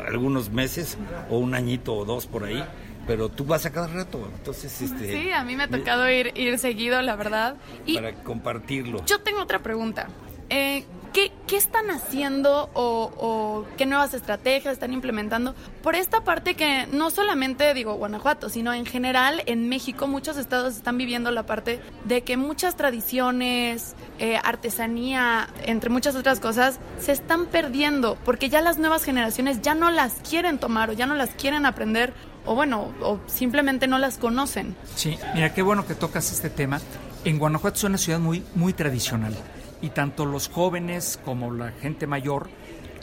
algunos 0.04 0.50
meses 0.50 0.98
o 1.30 1.38
un 1.38 1.54
añito 1.54 1.94
o 1.94 2.04
dos 2.04 2.26
por 2.26 2.42
ahí 2.42 2.64
pero 3.06 3.28
tú 3.28 3.44
vas 3.44 3.66
a 3.66 3.72
cada 3.72 3.86
rato, 3.86 4.28
entonces 4.36 4.80
este 4.80 5.12
Sí, 5.12 5.30
a 5.30 5.44
mí 5.44 5.56
me 5.56 5.64
ha 5.64 5.68
tocado 5.68 6.10
ir 6.10 6.32
ir 6.34 6.58
seguido, 6.58 7.00
la 7.02 7.16
verdad. 7.16 7.56
Y 7.86 7.94
para 7.94 8.14
compartirlo. 8.14 9.04
Yo 9.06 9.20
tengo 9.20 9.40
otra 9.40 9.62
pregunta. 9.62 10.08
Eh, 10.50 10.84
¿qué, 11.14 11.32
¿qué, 11.46 11.56
están 11.56 11.90
haciendo 11.90 12.68
o, 12.74 13.10
o, 13.16 13.66
qué 13.78 13.86
nuevas 13.86 14.12
estrategias 14.12 14.74
están 14.74 14.92
implementando 14.92 15.54
por 15.82 15.94
esta 15.94 16.24
parte 16.24 16.56
que 16.56 16.86
no 16.88 17.10
solamente 17.10 17.72
digo 17.72 17.94
Guanajuato, 17.94 18.50
sino 18.50 18.74
en 18.74 18.84
general 18.84 19.42
en 19.46 19.68
México 19.68 20.06
muchos 20.08 20.36
estados 20.36 20.76
están 20.76 20.98
viviendo 20.98 21.30
la 21.30 21.46
parte 21.46 21.80
de 22.04 22.22
que 22.22 22.36
muchas 22.36 22.76
tradiciones, 22.76 23.94
eh, 24.18 24.36
artesanía, 24.42 25.48
entre 25.64 25.88
muchas 25.88 26.16
otras 26.16 26.40
cosas, 26.40 26.80
se 26.98 27.12
están 27.12 27.46
perdiendo 27.46 28.18
porque 28.24 28.50
ya 28.50 28.60
las 28.60 28.78
nuevas 28.78 29.04
generaciones 29.04 29.62
ya 29.62 29.74
no 29.74 29.90
las 29.90 30.14
quieren 30.28 30.58
tomar 30.58 30.90
o 30.90 30.92
ya 30.92 31.06
no 31.06 31.14
las 31.14 31.30
quieren 31.30 31.64
aprender 31.64 32.12
o 32.44 32.54
bueno, 32.54 32.92
o 33.00 33.20
simplemente 33.26 33.86
no 33.86 33.98
las 33.98 34.18
conocen. 34.18 34.76
Sí, 34.96 35.16
mira, 35.34 35.54
qué 35.54 35.62
bueno 35.62 35.86
que 35.86 35.94
tocas 35.94 36.30
este 36.30 36.50
tema. 36.50 36.80
En 37.24 37.38
Guanajuato 37.38 37.78
es 37.78 37.84
una 37.84 37.96
ciudad 37.96 38.18
muy, 38.18 38.44
muy 38.54 38.74
tradicional 38.74 39.34
y 39.80 39.90
tanto 39.90 40.26
los 40.26 40.48
jóvenes 40.48 41.18
como 41.24 41.52
la 41.52 41.72
gente 41.72 42.06
mayor 42.06 42.48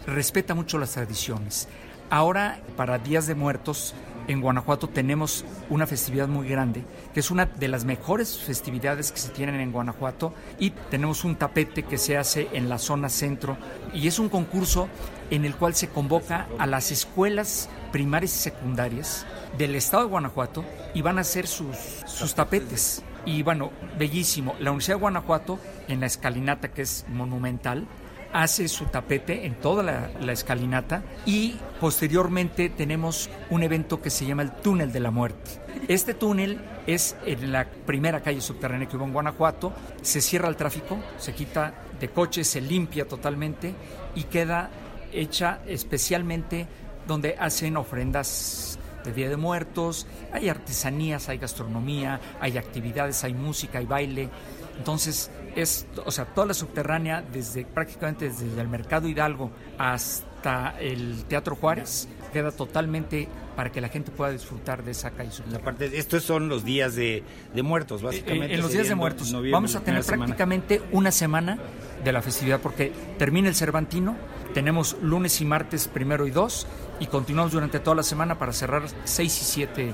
respeta 0.05 0.55
mucho 0.55 0.77
las 0.77 0.91
tradiciones. 0.91 1.67
Ahora, 2.09 2.59
para 2.75 2.97
Días 2.97 3.27
de 3.27 3.35
Muertos, 3.35 3.93
en 4.27 4.41
Guanajuato 4.41 4.87
tenemos 4.87 5.45
una 5.69 5.87
festividad 5.87 6.27
muy 6.27 6.47
grande, 6.47 6.83
que 7.13 7.19
es 7.19 7.31
una 7.31 7.45
de 7.45 7.67
las 7.67 7.85
mejores 7.85 8.37
festividades 8.37 9.11
que 9.11 9.19
se 9.19 9.29
tienen 9.29 9.59
en 9.59 9.71
Guanajuato, 9.71 10.33
y 10.59 10.71
tenemos 10.89 11.23
un 11.23 11.35
tapete 11.35 11.83
que 11.83 11.97
se 11.97 12.17
hace 12.17 12.49
en 12.53 12.69
la 12.69 12.77
zona 12.77 13.09
centro, 13.09 13.57
y 13.93 14.07
es 14.07 14.19
un 14.19 14.29
concurso 14.29 14.89
en 15.29 15.45
el 15.45 15.55
cual 15.55 15.75
se 15.75 15.89
convoca 15.89 16.47
a 16.57 16.67
las 16.67 16.91
escuelas 16.91 17.69
primarias 17.91 18.35
y 18.35 18.39
secundarias 18.39 19.25
del 19.57 19.75
estado 19.75 20.03
de 20.03 20.09
Guanajuato 20.09 20.65
y 20.93 21.01
van 21.01 21.17
a 21.17 21.21
hacer 21.21 21.47
sus, 21.47 21.75
sus 22.05 22.35
tapetes. 22.35 23.03
Y 23.25 23.43
bueno, 23.43 23.71
bellísimo. 23.97 24.55
La 24.59 24.71
Universidad 24.71 24.97
de 24.97 25.01
Guanajuato, 25.01 25.59
en 25.87 25.99
la 25.99 26.07
escalinata 26.07 26.69
que 26.69 26.81
es 26.81 27.05
monumental, 27.09 27.87
hace 28.33 28.67
su 28.67 28.85
tapete 28.85 29.45
en 29.45 29.55
toda 29.55 29.83
la, 29.83 30.09
la, 30.21 30.31
escalinata 30.31 31.03
y 31.25 31.55
posteriormente 31.79 32.69
tenemos 32.69 33.29
un 33.49 33.63
evento 33.63 34.01
que 34.01 34.09
se 34.09 34.25
llama 34.25 34.43
el 34.43 34.51
Túnel 34.51 34.91
de 34.91 34.99
la 34.99 35.11
Muerte. 35.11 35.51
Este 35.87 36.13
túnel 36.13 36.61
es 36.87 37.15
en 37.25 37.51
la 37.51 37.65
primera 37.65 38.21
calle 38.21 38.41
subterránea 38.41 38.87
que 38.87 38.97
hubo 38.97 39.05
en 39.05 39.13
Guanajuato, 39.13 39.73
se 40.01 40.21
cierra 40.21 40.47
el 40.47 40.55
tráfico, 40.55 40.97
se 41.17 41.33
quita 41.33 41.73
de 41.99 42.09
coches, 42.09 42.47
se 42.47 42.61
limpia 42.61 43.07
totalmente 43.07 43.73
y 44.15 44.23
queda 44.23 44.69
hecha 45.11 45.59
especialmente 45.67 46.67
donde 47.07 47.35
hacen 47.37 47.77
ofrendas 47.77 48.79
de 49.03 49.11
Día 49.13 49.29
de 49.29 49.37
Muertos, 49.37 50.07
hay 50.31 50.49
artesanías, 50.49 51.29
hay 51.29 51.37
gastronomía, 51.37 52.19
hay 52.39 52.57
actividades, 52.57 53.23
hay 53.23 53.33
música, 53.33 53.79
hay 53.79 53.85
baile. 53.85 54.29
Entonces, 54.77 55.29
es, 55.55 55.85
o 56.05 56.11
sea, 56.11 56.25
toda 56.25 56.47
la 56.47 56.53
subterránea, 56.53 57.21
desde 57.21 57.65
prácticamente 57.65 58.29
desde 58.29 58.59
el 58.59 58.67
Mercado 58.67 59.07
Hidalgo 59.07 59.51
hasta 59.77 60.75
el 60.79 61.25
Teatro 61.25 61.55
Juárez, 61.55 62.07
queda 62.31 62.51
totalmente 62.51 63.27
para 63.55 63.71
que 63.71 63.81
la 63.81 63.89
gente 63.89 64.11
pueda 64.11 64.31
disfrutar 64.31 64.83
de 64.83 64.91
esa 64.91 65.11
calle 65.11 65.31
subterránea. 65.31 65.59
Aparte, 65.59 65.97
estos 65.97 66.23
son 66.23 66.49
los 66.49 66.63
días 66.63 66.95
de, 66.95 67.23
de 67.53 67.63
muertos, 67.63 68.01
básicamente. 68.01 68.45
En, 68.45 68.51
en 68.51 68.61
los 68.61 68.71
días 68.71 68.87
de 68.87 68.95
muertos. 68.95 69.33
Vamos 69.51 69.75
a 69.75 69.81
tener 69.81 70.03
prácticamente 70.03 70.75
semana. 70.75 70.91
una 70.97 71.11
semana 71.11 71.59
de 72.03 72.11
la 72.11 72.21
festividad, 72.21 72.59
porque 72.59 72.91
termina 73.17 73.47
el 73.47 73.55
Cervantino, 73.55 74.15
tenemos 74.53 74.97
lunes 75.01 75.39
y 75.41 75.45
martes 75.45 75.87
primero 75.87 76.25
y 76.25 76.31
dos, 76.31 76.67
y 76.99 77.07
continuamos 77.07 77.51
durante 77.51 77.79
toda 77.79 77.95
la 77.95 78.03
semana 78.03 78.39
para 78.39 78.53
cerrar 78.53 78.83
6 79.03 79.41
y 79.41 79.45
7 79.45 79.93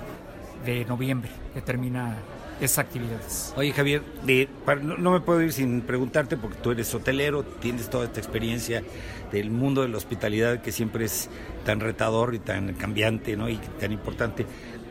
de 0.65 0.85
noviembre, 0.85 1.29
que 1.53 1.61
termina 1.61 2.15
esas 2.59 2.79
actividades. 2.79 3.53
Oye 3.55 3.71
Javier, 3.71 4.01
de, 4.23 4.49
para, 4.65 4.81
no, 4.81 4.97
no, 4.97 5.11
me 5.11 5.19
puedo 5.19 5.41
ir 5.41 5.53
sin 5.53 5.81
preguntarte 5.81 6.37
porque 6.37 6.57
tú 6.57 6.71
eres 6.71 6.93
hotelero, 6.93 7.43
tienes 7.43 7.89
toda 7.89 8.05
esta 8.05 8.19
experiencia 8.19 8.83
del 9.31 9.51
mundo 9.51 9.81
de 9.81 9.89
la 9.89 9.97
hospitalidad 9.97 10.61
que 10.61 10.71
siempre 10.71 11.05
es 11.05 11.29
tan 11.65 11.79
retador 11.79 12.33
y 12.33 12.39
tan 12.39 12.73
cambiante 12.73 13.35
¿no? 13.35 13.49
y 13.49 13.57
tan 13.79 13.91
importante. 13.91 14.45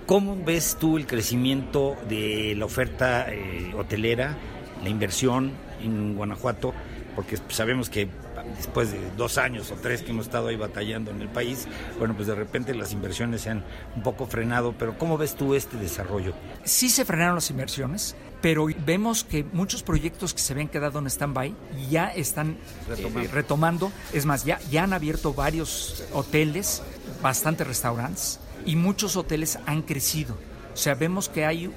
¿Cómo 0.06 0.37
ves 0.44 0.76
tú 0.78 0.99
el 0.99 1.06
crecimiento 1.06 1.96
de 2.08 2.54
la 2.56 2.64
oferta 2.64 3.26
eh, 3.28 3.73
hotelera, 3.76 4.37
la 4.82 4.88
inversión 4.88 5.50
en 5.82 6.14
Guanajuato? 6.14 6.73
Porque 7.16 7.37
sabemos 7.49 7.90
que 7.90 8.08
después 8.57 8.93
de 8.93 8.99
dos 9.17 9.38
años 9.38 9.71
o 9.71 9.75
tres 9.75 10.03
que 10.03 10.11
hemos 10.11 10.26
estado 10.26 10.49
ahí 10.49 10.57
batallando 10.57 11.11
en 11.11 11.21
el 11.21 11.29
país, 11.29 11.67
bueno, 11.99 12.15
pues 12.15 12.29
de 12.29 12.35
repente 12.35 12.75
las 12.75 12.93
inversiones 12.93 13.43
se 13.43 13.50
han 13.50 13.65
un 13.95 14.03
poco 14.03 14.26
frenado, 14.26 14.75
pero 14.79 14.99
¿cómo 14.99 15.19
ves 15.19 15.35
tú 15.35 15.55
este 15.55 15.76
desarrollo? 15.76 16.35
Sí 16.65 16.88
se 16.88 17.05
frenaron 17.05 17.37
las 17.37 17.50
inversiones, 17.50 18.17
pero 18.41 18.67
vemos 18.85 19.25
que 19.25 19.45
muchos 19.45 19.83
proyectos 19.83 20.35
que 20.35 20.41
se 20.41 20.53
habían 20.53 20.69
quedado 20.69 20.99
en 20.99 21.07
stand-by 21.07 21.55
ya 21.91 22.09
están 22.09 22.59
retomando. 22.88 23.21
Eh, 23.21 23.29
retomando. 23.33 23.93
Es 24.12 24.26
más, 24.26 24.45
ya, 24.45 24.59
ya 24.71 24.85
han 24.85 24.93
abierto 24.93 25.35
varios 25.35 26.05
hoteles, 26.12 26.83
bastantes 27.23 27.67
restaurantes, 27.67 28.41
y 28.65 28.76
muchos 28.76 29.17
hoteles 29.17 29.59
han 29.67 29.83
crecido. 29.83 30.37
O 30.73 30.76
sea, 30.76 30.95
vemos 30.95 31.29
que 31.29 31.47
hay 31.47 31.71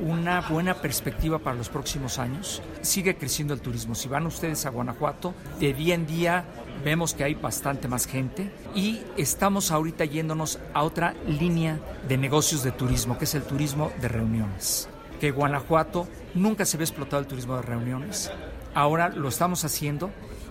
una 0.00 0.40
buena 0.42 0.74
perspectiva 0.74 1.38
para 1.38 1.56
los 1.56 1.68
próximos 1.68 2.18
años. 2.18 2.62
Sigue 2.82 3.16
creciendo 3.16 3.54
el 3.54 3.60
turismo. 3.60 3.94
Si 3.94 4.08
van 4.08 4.26
ustedes 4.26 4.66
a 4.66 4.70
Guanajuato, 4.70 5.34
de 5.58 5.72
día 5.72 5.94
en 5.94 6.06
día 6.06 6.44
vemos 6.84 7.14
que 7.14 7.24
hay 7.24 7.34
bastante 7.34 7.88
más 7.88 8.06
gente 8.06 8.50
y 8.74 9.00
estamos 9.16 9.70
ahorita 9.70 10.04
yéndonos 10.04 10.58
a 10.74 10.82
otra 10.82 11.14
línea 11.26 11.80
de 12.08 12.16
negocios 12.16 12.62
de 12.62 12.72
turismo, 12.72 13.18
que 13.18 13.24
es 13.24 13.34
el 13.34 13.42
turismo 13.42 13.90
de 14.00 14.08
reuniones. 14.08 14.88
Que 15.20 15.30
Guanajuato 15.30 16.06
nunca 16.34 16.64
se 16.64 16.76
ve 16.76 16.84
explotado 16.84 17.20
el 17.20 17.28
turismo 17.28 17.56
de 17.56 17.62
reuniones. 17.62 18.30
Ahora 18.74 19.08
lo 19.08 19.28
estamos 19.28 19.64
haciendo 19.64 20.10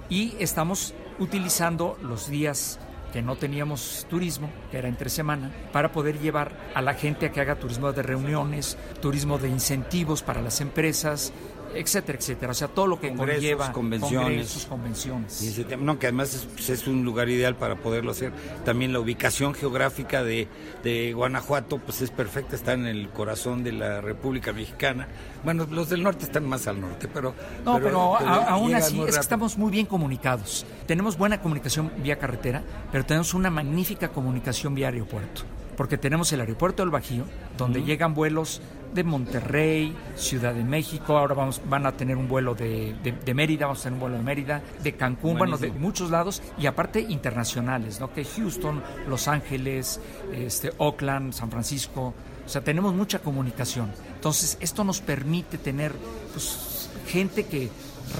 y 0.09 0.35
estamos 0.39 0.93
utilizando 1.19 1.97
los 2.01 2.27
días 2.27 2.79
que 3.15 3.21
no 3.21 3.37
teníamos 3.37 4.05
turismo, 4.09 4.49
que 4.69 4.77
era 4.77 4.89
entre 4.89 5.09
semana, 5.09 5.49
para 5.71 5.93
poder 5.93 6.19
llevar 6.19 6.51
a 6.73 6.81
la 6.81 6.95
gente 6.95 7.25
a 7.25 7.31
que 7.31 7.39
haga 7.39 7.55
turismo 7.55 7.93
de 7.93 8.03
reuniones, 8.03 8.77
turismo 9.01 9.37
de 9.37 9.47
incentivos 9.47 10.21
para 10.21 10.41
las 10.41 10.59
empresas, 10.59 11.31
etcétera, 11.73 12.17
etcétera. 12.17 12.51
O 12.51 12.55
sea, 12.55 12.67
todo 12.67 12.87
lo 12.87 12.99
que 12.99 13.09
congresos, 13.09 13.35
conlleva 13.35 13.71
convenciones. 13.71 14.19
congresos, 14.19 14.65
convenciones. 14.65 15.43
Y 15.43 15.47
ese, 15.47 15.77
no, 15.77 15.99
que 15.99 16.07
además 16.07 16.33
es, 16.33 16.45
pues, 16.45 16.69
es, 16.69 16.87
un 16.87 17.03
lugar 17.03 17.29
ideal 17.29 17.55
para 17.55 17.75
poderlo 17.75 18.11
hacer. 18.11 18.31
También 18.63 18.93
la 18.93 18.99
ubicación 18.99 19.53
geográfica 19.53 20.23
de, 20.23 20.47
de, 20.83 21.13
Guanajuato, 21.13 21.79
pues 21.79 22.01
es 22.01 22.11
perfecta, 22.11 22.55
está 22.55 22.73
en 22.73 22.85
el 22.85 23.09
corazón 23.09 23.63
de 23.63 23.71
la 23.71 24.01
República 24.01 24.53
Mexicana. 24.53 25.07
Bueno, 25.43 25.67
los 25.69 25.89
del 25.89 26.03
norte 26.03 26.25
están 26.25 26.45
más 26.45 26.67
al 26.67 26.81
norte, 26.81 27.07
pero... 27.07 27.33
No, 27.63 27.75
pero, 27.75 27.85
pero, 27.85 28.15
pero 28.19 28.29
a, 28.29 28.45
aún 28.45 28.73
así 28.75 28.99
es 29.01 29.15
que 29.15 29.21
estamos 29.21 29.57
muy 29.57 29.71
bien 29.71 29.85
comunicados. 29.85 30.65
Tenemos 30.87 31.17
buena 31.17 31.41
comunicación 31.41 31.91
vía 31.97 32.17
carretera, 32.17 32.63
pero 32.91 33.05
tenemos 33.05 33.33
una 33.33 33.49
magnífica 33.49 34.09
comunicación 34.09 34.75
vía 34.75 34.87
aeropuerto. 34.87 35.43
Porque 35.77 35.97
tenemos 35.97 36.31
el 36.33 36.41
aeropuerto 36.41 36.83
del 36.83 36.89
Bajío, 36.89 37.25
donde 37.57 37.83
llegan 37.83 38.13
vuelos 38.13 38.61
de 38.93 39.03
Monterrey, 39.03 39.95
Ciudad 40.15 40.53
de 40.53 40.63
México, 40.63 41.17
ahora 41.17 41.35
vamos, 41.35 41.61
van 41.69 41.85
a 41.85 41.91
tener 41.91 42.15
un 42.15 42.29
vuelo 42.29 42.55
de, 42.55 42.95
de, 43.03 43.33
Mérida, 43.33 43.65
vamos 43.65 43.81
a 43.81 43.83
tener 43.83 43.95
un 43.95 43.99
vuelo 43.99 44.17
de 44.17 44.23
Mérida, 44.23 44.61
de 44.81 44.93
Cancún, 44.93 45.37
bueno, 45.37 45.57
de 45.57 45.69
muchos 45.71 46.09
lados, 46.09 46.41
y 46.57 46.65
aparte 46.65 47.01
internacionales, 47.01 47.99
¿no? 47.99 48.13
Que 48.13 48.23
Houston, 48.23 48.81
Los 49.07 49.27
Ángeles, 49.27 49.99
este, 50.33 50.71
Oakland, 50.77 51.33
San 51.33 51.51
Francisco, 51.51 52.13
o 52.45 52.49
sea, 52.49 52.63
tenemos 52.63 52.93
mucha 52.93 53.19
comunicación. 53.19 53.91
Entonces, 54.15 54.57
esto 54.61 54.83
nos 54.83 55.01
permite 55.01 55.57
tener 55.57 55.91
pues, 56.31 56.89
gente 57.07 57.45
que 57.45 57.69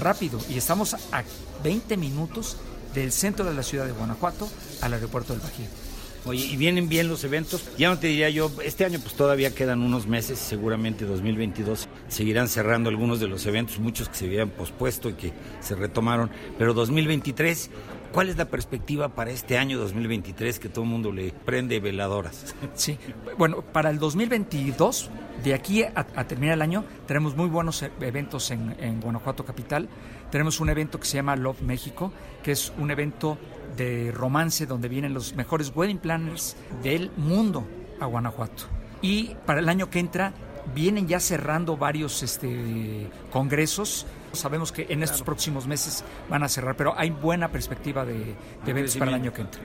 rápido, 0.00 0.38
y 0.50 0.58
estamos 0.58 0.94
a 0.94 1.22
20 1.64 1.96
minutos 1.96 2.58
del 2.94 3.12
centro 3.12 3.44
de 3.44 3.54
la 3.54 3.62
ciudad 3.62 3.86
de 3.86 3.92
Guanajuato 3.92 4.48
al 4.82 4.92
aeropuerto 4.92 5.32
del 5.32 5.40
Bajío. 5.40 5.85
Oye, 6.26 6.44
y 6.44 6.56
vienen 6.56 6.88
bien 6.88 7.08
los 7.08 7.24
eventos. 7.24 7.68
Ya 7.78 7.88
no 7.88 7.98
te 7.98 8.08
diría 8.08 8.28
yo, 8.30 8.50
este 8.64 8.84
año 8.84 8.98
pues 9.00 9.14
todavía 9.14 9.54
quedan 9.54 9.82
unos 9.82 10.06
meses, 10.06 10.38
seguramente 10.38 11.04
2022 11.04 11.88
seguirán 12.08 12.48
cerrando 12.48 12.88
algunos 12.88 13.20
de 13.20 13.28
los 13.28 13.46
eventos, 13.46 13.78
muchos 13.78 14.08
que 14.08 14.16
se 14.16 14.24
habían 14.26 14.50
pospuesto 14.50 15.08
y 15.08 15.14
que 15.14 15.32
se 15.60 15.74
retomaron, 15.74 16.30
pero 16.58 16.74
2023 16.74 17.70
¿Cuál 18.16 18.30
es 18.30 18.38
la 18.38 18.46
perspectiva 18.46 19.10
para 19.10 19.30
este 19.30 19.58
año 19.58 19.78
2023 19.78 20.58
que 20.58 20.70
todo 20.70 20.84
el 20.84 20.90
mundo 20.90 21.12
le 21.12 21.32
prende 21.32 21.80
veladoras? 21.80 22.54
Sí, 22.74 22.98
bueno, 23.36 23.60
para 23.60 23.90
el 23.90 23.98
2022, 23.98 25.10
de 25.44 25.52
aquí 25.52 25.82
a, 25.82 26.04
terminar 26.26 26.54
el 26.54 26.62
año, 26.62 26.84
tenemos 27.06 27.36
muy 27.36 27.48
buenos 27.48 27.82
e, 27.82 27.90
eventos 28.00 28.50
en, 28.50 28.74
en, 28.80 29.02
Guanajuato 29.02 29.44
Capital. 29.44 29.90
Tenemos 30.30 30.60
un 30.60 30.70
evento 30.70 30.98
que 30.98 31.06
se 31.06 31.16
llama 31.16 31.36
Love 31.36 31.60
México, 31.60 32.10
que 32.42 32.52
es 32.52 32.72
un 32.78 32.90
evento 32.90 33.36
de 33.76 34.12
romance 34.12 34.66
donde 34.66 34.88
vienen 34.88 35.14
los 35.14 35.34
mejores 35.34 35.72
wedding 35.74 35.98
planners 35.98 36.56
del 36.82 37.10
mundo 37.16 37.66
a 38.00 38.06
Guanajuato. 38.06 38.64
Y 39.02 39.36
para 39.46 39.60
el 39.60 39.68
año 39.68 39.90
que 39.90 39.98
entra 39.98 40.32
vienen 40.74 41.06
ya 41.06 41.20
cerrando 41.20 41.76
varios 41.76 42.22
este, 42.22 43.08
congresos 43.30 44.06
Sabemos 44.36 44.70
que 44.70 44.86
en 44.88 45.02
estos 45.02 45.22
próximos 45.22 45.66
meses 45.66 46.04
van 46.28 46.42
a 46.42 46.48
cerrar, 46.48 46.76
pero 46.76 46.94
hay 46.96 47.10
buena 47.10 47.50
perspectiva 47.50 48.04
de, 48.04 48.34
eventos 48.66 48.96
para 48.96 49.10
el 49.10 49.14
año 49.16 49.32
que 49.32 49.42
entra. 49.42 49.60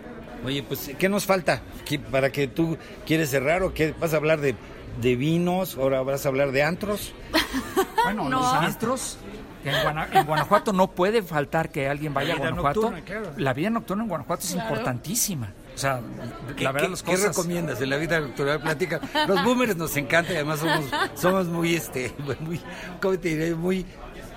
Oye, 0.46 0.64
pues, 0.64 0.92
¿qué 0.98 1.10
nos 1.10 1.26
falta 1.26 1.62
para 2.10 2.32
que 2.32 2.48
tú 2.48 2.78
quieres 3.06 3.30
cerrar 3.30 3.62
o 3.64 3.74
qué 3.74 3.94
vas 4.00 4.14
a 4.14 4.18
hablar 4.18 4.40
de, 4.40 4.56
vinos? 5.16 5.78
¿Ahora 5.78 6.02
vas 6.02 6.26
a 6.26 6.30
hablar 6.30 6.52
de 6.52 6.64
antros? 6.64 7.14
bueno, 8.04 8.30
los 8.30 8.46
antros. 8.46 9.18
En, 9.64 10.26
Guanajuato 10.26 10.74
no 10.74 10.92
puede 10.92 11.22
faltar 11.22 11.70
que 11.70 11.88
alguien 11.88 12.14
vaya 12.14 12.34
a 12.34 12.38
Guanajuato. 12.38 12.94
La 13.38 13.54
vida 13.54 13.70
nocturna 13.70 14.04
en 14.04 14.10
Guanajuato 14.10 14.44
es 14.44 14.54
importantísima. 14.54 15.54
O 15.74 15.78
sea, 15.78 16.02
la 16.60 16.72
verdad, 16.72 16.90
las 16.90 17.04
cosas... 17.04 17.22
¿Qué 17.22 17.28
recomiendas 17.28 17.82
en 17.82 17.90
la 17.90 17.98
vida 17.98 18.20
nocturna? 18.20 18.60
Platica. 18.60 19.00
Los 19.28 19.44
boomers 19.44 19.78
nos 19.78 19.96
encanta 19.96 20.34
y 20.34 20.36
además 20.36 20.60
somos, 20.60 20.86
somos 21.16 21.48
muy, 21.48 21.76
este, 21.76 22.14
muy, 22.40 22.60
¿cómo 23.02 23.18
te 23.18 23.30
diré? 23.30 23.56
Muy 23.56 23.86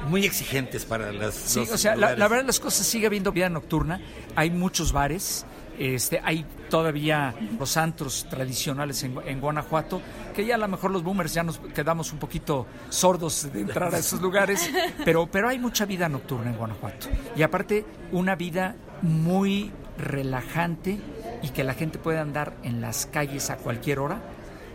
muy 0.08 0.24
exigentes 0.24 0.84
para 0.84 1.12
las. 1.12 1.34
Sí, 1.34 1.60
o 1.60 1.78
sea, 1.78 1.96
la, 1.96 2.14
verdad 2.14 2.44
las 2.44 2.60
cosas 2.60 2.86
sigue 2.86 3.06
habiendo 3.06 3.32
vida 3.32 3.48
nocturna. 3.48 4.00
Hay 4.36 4.50
muchos 4.50 4.92
bares. 4.92 5.46
Este, 5.78 6.20
hay 6.22 6.44
todavía 6.70 7.34
los 7.58 7.76
antros 7.76 8.26
tradicionales 8.28 9.02
en, 9.02 9.40
Guanajuato, 9.40 10.00
que 10.34 10.44
ya 10.46 10.54
a 10.54 10.58
lo 10.58 10.68
mejor 10.68 10.90
los 10.90 11.02
boomers 11.02 11.34
ya 11.34 11.42
nos 11.42 11.58
quedamos 11.58 12.12
un 12.12 12.18
poquito 12.18 12.66
sordos 12.88 13.52
de 13.52 13.60
entrar 13.60 13.94
a 13.94 13.98
esos 13.98 14.20
lugares, 14.20 14.70
pero, 15.04 15.26
pero 15.26 15.48
hay 15.48 15.58
mucha 15.58 15.84
vida 15.84 16.08
nocturna 16.08 16.50
en 16.50 16.56
Guanajuato. 16.56 17.08
Y 17.36 17.42
aparte, 17.42 17.84
una 18.12 18.36
vida 18.36 18.76
muy 19.02 19.70
relajante 19.98 20.98
y 21.42 21.48
que 21.50 21.64
la 21.64 21.74
gente 21.74 21.98
puede 21.98 22.18
andar 22.18 22.54
en 22.62 22.80
las 22.80 23.06
calles 23.06 23.50
a 23.50 23.56
cualquier 23.56 23.98
hora 23.98 24.20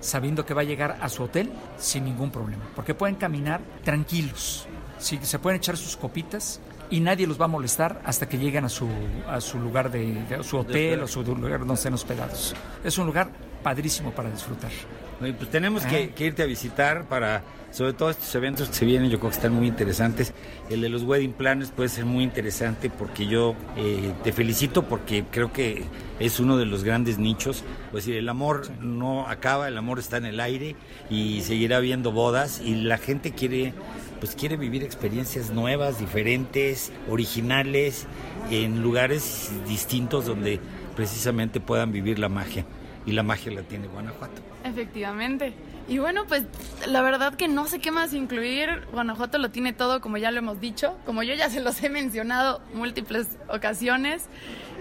sabiendo 0.01 0.45
que 0.45 0.53
va 0.53 0.61
a 0.61 0.65
llegar 0.65 0.97
a 1.01 1.09
su 1.09 1.23
hotel 1.23 1.51
sin 1.77 2.05
ningún 2.05 2.31
problema, 2.31 2.63
porque 2.73 2.93
pueden 2.93 3.15
caminar 3.15 3.59
tranquilos 3.83 4.65
sí, 4.99 5.19
se 5.21 5.39
pueden 5.39 5.57
echar 5.57 5.77
sus 5.77 5.97
copitas 5.97 6.59
y 6.89 6.99
nadie 6.99 7.27
los 7.27 7.39
va 7.39 7.45
a 7.45 7.47
molestar 7.49 8.01
hasta 8.05 8.27
que 8.27 8.37
lleguen 8.37 8.65
a 8.65 8.69
su, 8.69 8.87
a 9.27 9.39
su 9.41 9.59
lugar 9.59 9.91
de, 9.91 10.39
su 10.43 10.57
hotel 10.57 11.03
o 11.03 11.07
su 11.07 11.23
lugar 11.23 11.59
donde 11.59 11.75
estén 11.75 11.93
hospedados. 11.93 12.55
Es 12.83 12.97
un 12.97 13.05
lugar 13.05 13.29
padrísimo 13.61 14.11
para 14.11 14.29
disfrutar. 14.29 14.71
Pues 15.19 15.51
tenemos 15.51 15.83
que, 15.85 16.13
irte 16.19 16.43
a 16.43 16.45
visitar 16.45 17.07
para, 17.09 17.43
sobre 17.71 17.91
todo 17.91 18.09
estos 18.09 18.33
eventos 18.35 18.69
que 18.69 18.75
se 18.75 18.85
vienen, 18.85 19.09
yo 19.09 19.19
creo 19.19 19.31
que 19.31 19.35
están 19.35 19.53
muy 19.53 19.67
interesantes. 19.67 20.33
El 20.69 20.81
de 20.81 20.89
los 20.89 21.03
wedding 21.03 21.33
planners 21.33 21.71
puede 21.71 21.89
ser 21.89 22.05
muy 22.05 22.23
interesante 22.23 22.89
porque 22.89 23.27
yo 23.27 23.53
eh, 23.75 24.13
te 24.23 24.31
felicito 24.31 24.83
porque 24.83 25.25
creo 25.29 25.51
que 25.51 25.83
es 26.19 26.39
uno 26.39 26.55
de 26.55 26.65
los 26.65 26.85
grandes 26.85 27.17
nichos. 27.17 27.63
Pues 27.91 28.05
decir, 28.05 28.17
el 28.17 28.29
amor 28.29 28.69
no 28.79 29.27
acaba, 29.27 29.67
el 29.67 29.77
amor 29.77 29.99
está 29.99 30.17
en 30.17 30.25
el 30.25 30.39
aire 30.39 30.77
y 31.09 31.41
seguirá 31.41 31.77
habiendo 31.77 32.13
bodas 32.13 32.61
y 32.63 32.75
la 32.75 32.97
gente 32.97 33.31
quiere 33.31 33.73
pues 34.19 34.35
quiere 34.35 34.57
vivir 34.57 34.83
experiencias 34.83 35.51
nuevas, 35.51 35.97
diferentes, 35.99 36.91
originales, 37.09 38.05
en 38.51 38.81
lugares 38.81 39.49
distintos 39.65 40.25
donde 40.25 40.59
precisamente 40.95 41.61
puedan 41.61 41.91
vivir 41.91 42.19
la 42.19 42.27
magia. 42.27 42.65
Y 43.09 43.11
la 43.11 43.23
magia 43.23 43.51
la 43.51 43.63
tiene 43.63 43.87
Guanajuato. 43.87 44.39
Efectivamente. 44.63 45.51
Y 45.87 45.97
bueno, 45.97 46.25
pues 46.27 46.43
la 46.87 47.01
verdad 47.01 47.33
que 47.33 47.47
no 47.47 47.65
sé 47.65 47.79
qué 47.79 47.89
más 47.89 48.13
incluir. 48.13 48.85
Guanajuato 48.91 49.39
lo 49.39 49.49
tiene 49.49 49.73
todo, 49.73 49.99
como 49.99 50.17
ya 50.17 50.29
lo 50.29 50.37
hemos 50.37 50.61
dicho, 50.61 50.95
como 51.07 51.23
yo 51.23 51.33
ya 51.33 51.49
se 51.49 51.59
los 51.59 51.81
he 51.81 51.89
mencionado 51.89 52.61
múltiples 52.75 53.25
ocasiones. 53.47 54.25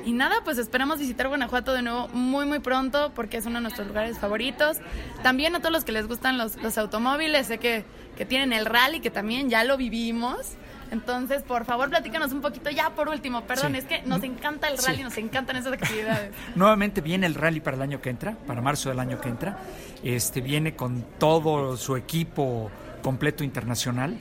Y 0.05 0.13
nada, 0.13 0.43
pues 0.45 0.59
esperamos 0.59 0.99
visitar 0.99 1.29
Guanajuato 1.29 1.73
de 1.73 1.81
nuevo 1.81 2.09
muy, 2.09 2.45
muy 2.45 2.59
pronto 2.59 3.13
porque 3.15 3.39
es 3.39 3.47
uno 3.47 3.55
de 3.55 3.63
nuestros 3.63 3.89
lugares 3.89 4.19
favoritos. 4.19 4.77
También 5.23 5.55
a 5.55 5.61
todos 5.61 5.73
los 5.73 5.85
que 5.85 5.93
les 5.93 6.07
gustan 6.07 6.37
los, 6.37 6.57
los 6.63 6.77
automóviles, 6.77 7.47
sé 7.47 7.57
que, 7.57 7.87
que 8.19 8.27
tienen 8.27 8.53
el 8.53 8.67
rally, 8.67 9.01
que 9.01 9.11
también 9.11 9.49
ya 9.49 9.65
lo 9.65 9.79
vivimos. 9.79 10.59
Entonces, 10.91 11.43
por 11.43 11.65
favor, 11.65 11.89
platícanos 11.89 12.33
un 12.33 12.41
poquito 12.41 12.71
ya 12.71 12.91
por 12.91 13.09
último. 13.09 13.43
Perdón, 13.43 13.75
es 13.75 13.85
que 13.85 14.03
nos 14.03 14.23
encanta 14.23 14.69
el 14.69 14.79
rally, 14.79 15.03
nos 15.03 15.17
encantan 15.19 15.57
esas 15.57 15.73
actividades. 15.73 16.33
Nuevamente 16.55 17.01
viene 17.01 17.27
el 17.27 17.35
rally 17.35 17.61
para 17.61 17.77
el 17.77 17.83
año 17.83 18.01
que 18.01 18.11
entra, 18.11 18.37
para 18.47 18.61
marzo 18.61 18.89
del 18.89 18.99
año 18.99 19.21
que 19.21 19.29
entra. 19.29 19.59
Este 20.03 20.41
viene 20.41 20.75
con 20.75 21.05
todo 21.19 21.77
su 21.77 21.97
equipo 21.97 22.71
completo 23.03 23.45
internacional. 23.45 24.19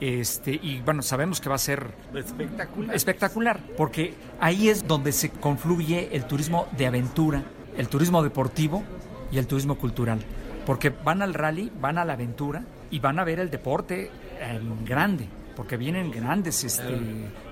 Este, 0.00 0.52
y 0.52 0.80
bueno, 0.80 1.02
sabemos 1.02 1.40
que 1.40 1.48
va 1.48 1.54
a 1.54 1.58
ser 1.58 1.94
espectacular. 2.14 2.94
espectacular, 2.94 3.60
porque 3.78 4.14
ahí 4.40 4.68
es 4.68 4.86
donde 4.86 5.12
se 5.12 5.30
confluye 5.30 6.10
el 6.12 6.26
turismo 6.26 6.68
de 6.76 6.86
aventura, 6.86 7.44
el 7.78 7.88
turismo 7.88 8.22
deportivo 8.22 8.84
y 9.32 9.38
el 9.38 9.46
turismo 9.46 9.76
cultural. 9.76 10.20
Porque 10.66 10.90
van 10.90 11.22
al 11.22 11.32
rally, 11.32 11.72
van 11.80 11.96
a 11.96 12.04
la 12.04 12.14
aventura 12.14 12.64
y 12.90 12.98
van 12.98 13.18
a 13.18 13.24
ver 13.24 13.40
el 13.40 13.50
deporte 13.50 14.10
en 14.40 14.84
grande, 14.84 15.28
porque 15.56 15.76
vienen 15.76 16.10
grandes 16.10 16.62
este, 16.62 17.00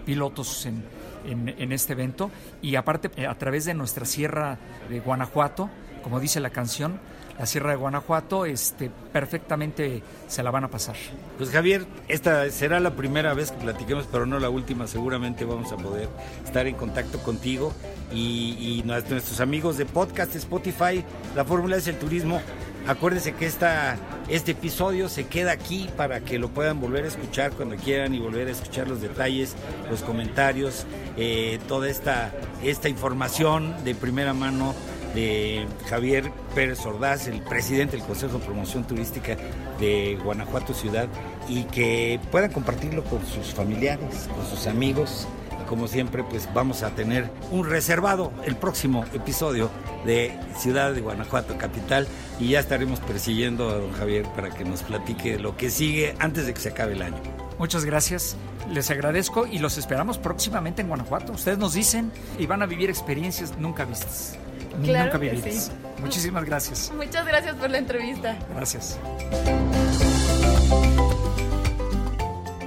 pilotos 0.05 0.67
en, 0.67 0.85
en, 1.27 1.73
este 1.73 1.95
evento. 1.95 2.31
Y 2.63 2.77
aparte, 2.77 3.27
a 3.27 3.35
través 3.37 3.65
de 3.65 3.75
nuestra 3.75 4.05
sierra 4.05 4.59
de 4.89 5.01
Guanajuato, 5.01 5.71
como 6.03 6.21
dice 6.21 6.39
la 6.39 6.51
canción, 6.51 7.01
la 7.39 7.47
Sierra 7.47 7.71
de 7.71 7.77
Guanajuato, 7.77 8.47
este, 8.47 8.91
perfectamente 9.13 10.03
se 10.29 10.43
la 10.43 10.51
van 10.51 10.65
a 10.65 10.69
pasar. 10.69 10.95
Pues 11.37 11.51
Javier, 11.51 11.85
esta 12.07 12.49
será 12.51 12.79
la 12.79 12.95
primera 12.95 13.35
vez 13.35 13.51
que 13.51 13.59
platiquemos, 13.59 14.07
pero 14.11 14.25
no 14.25 14.39
la 14.39 14.51
última. 14.51 14.87
Seguramente 14.87 15.45
vamos 15.45 15.73
a 15.73 15.77
poder 15.77 16.09
estar 16.45 16.67
en 16.67 16.77
contacto 16.77 17.19
contigo 17.19 17.73
y, 18.13 18.83
nuestros 18.85 19.41
amigos 19.41 19.77
de 19.79 19.87
podcast 19.87 20.37
Spotify. 20.37 21.05
La 21.35 21.45
fórmula 21.45 21.77
es 21.77 21.89
el 21.89 21.99
turismo. 21.99 22.41
Acuérdense 22.87 23.33
que 23.33 23.47
esta, 23.47 23.97
este 24.29 24.53
episodio 24.53 25.09
se 25.09 25.27
queda 25.27 25.53
aquí 25.53 25.89
para 25.97 26.21
que 26.21 26.39
lo 26.39 26.51
puedan 26.51 26.81
volver 26.81 27.05
a 27.05 27.09
escuchar 27.09 27.53
cuando 27.53 27.77
quieran 27.77 28.15
y 28.15 28.19
volver 28.19 28.49
a 28.49 28.51
escuchar 28.51 28.89
los 28.89 29.01
detalles, 29.01 29.57
los 29.91 30.03
comentarios, 30.03 30.85
eh, 31.17 31.59
toda 31.67 31.89
esta, 31.89 32.31
esta 32.63 32.91
información 32.91 33.75
de 33.85 33.95
primera 33.95 34.35
mano 34.35 34.75
de 35.15 35.67
Javier 35.89 36.31
Pérez 36.55 36.85
Ordaz, 36.85 37.27
el 37.27 37.41
presidente 37.41 37.97
del 37.97 38.05
Consejo 38.05 38.39
de 38.39 38.45
Promoción 38.45 38.85
Turística 38.85 39.37
de 39.81 40.19
Guanajuato 40.23 40.75
Ciudad, 40.75 41.09
y 41.49 41.65
que 41.65 42.21
puedan 42.31 42.53
compartirlo 42.53 43.03
con 43.05 43.25
sus 43.25 43.55
familiares, 43.55 44.29
con 44.37 44.47
sus 44.47 44.67
amigos. 44.67 45.27
Y 45.65 45.67
como 45.67 45.89
siempre, 45.89 46.23
pues 46.25 46.49
vamos 46.53 46.83
a 46.83 46.91
tener 46.91 47.31
un 47.51 47.69
reservado 47.69 48.33
el 48.45 48.57
próximo 48.57 49.05
episodio 49.15 49.71
de 50.05 50.39
Ciudad 50.57 50.93
de 50.93 51.01
Guanajuato 51.01 51.57
Capital 51.57 52.07
y 52.39 52.51
ya 52.51 52.61
estaremos 52.61 53.01
persiguiendo 53.01 53.71
a 53.71 53.75
don 53.75 53.93
Javier 53.93 54.27
para 54.35 54.51
que 54.51 54.65
nos 54.65 54.83
platique 54.83 55.39
lo 55.39 55.57
que 55.57 55.71
sigue 55.71 56.15
antes 56.19 56.47
de 56.47 56.55
que 56.55 56.61
se 56.61 56.71
acabe 56.71 56.93
el 56.93 57.03
año. 57.03 57.17
Muchas 57.59 57.85
gracias, 57.85 58.37
les 58.73 58.91
agradezco 58.91 59.47
y 59.47 59.59
los 59.59 59.79
esperamos 59.79 60.19
próximamente 60.19 60.83
en 60.83 60.89
Guanajuato. 60.89 61.33
Ustedes 61.33 61.59
nos 61.59 61.75
dicen 61.75 62.11
y 62.39 62.47
van 62.47 62.63
a 62.63 62.67
vivir 62.67 62.91
experiencias 62.91 63.57
nunca 63.59 63.85
vistas. 63.85 64.37
Nunca 64.79 65.19
vividas. 65.19 65.71
Muchísimas 66.01 66.45
gracias. 66.45 66.93
Muchas 66.95 67.27
gracias 67.27 67.55
por 67.55 67.71
la 67.71 67.79
entrevista. 67.79 68.37
Gracias. 68.55 68.99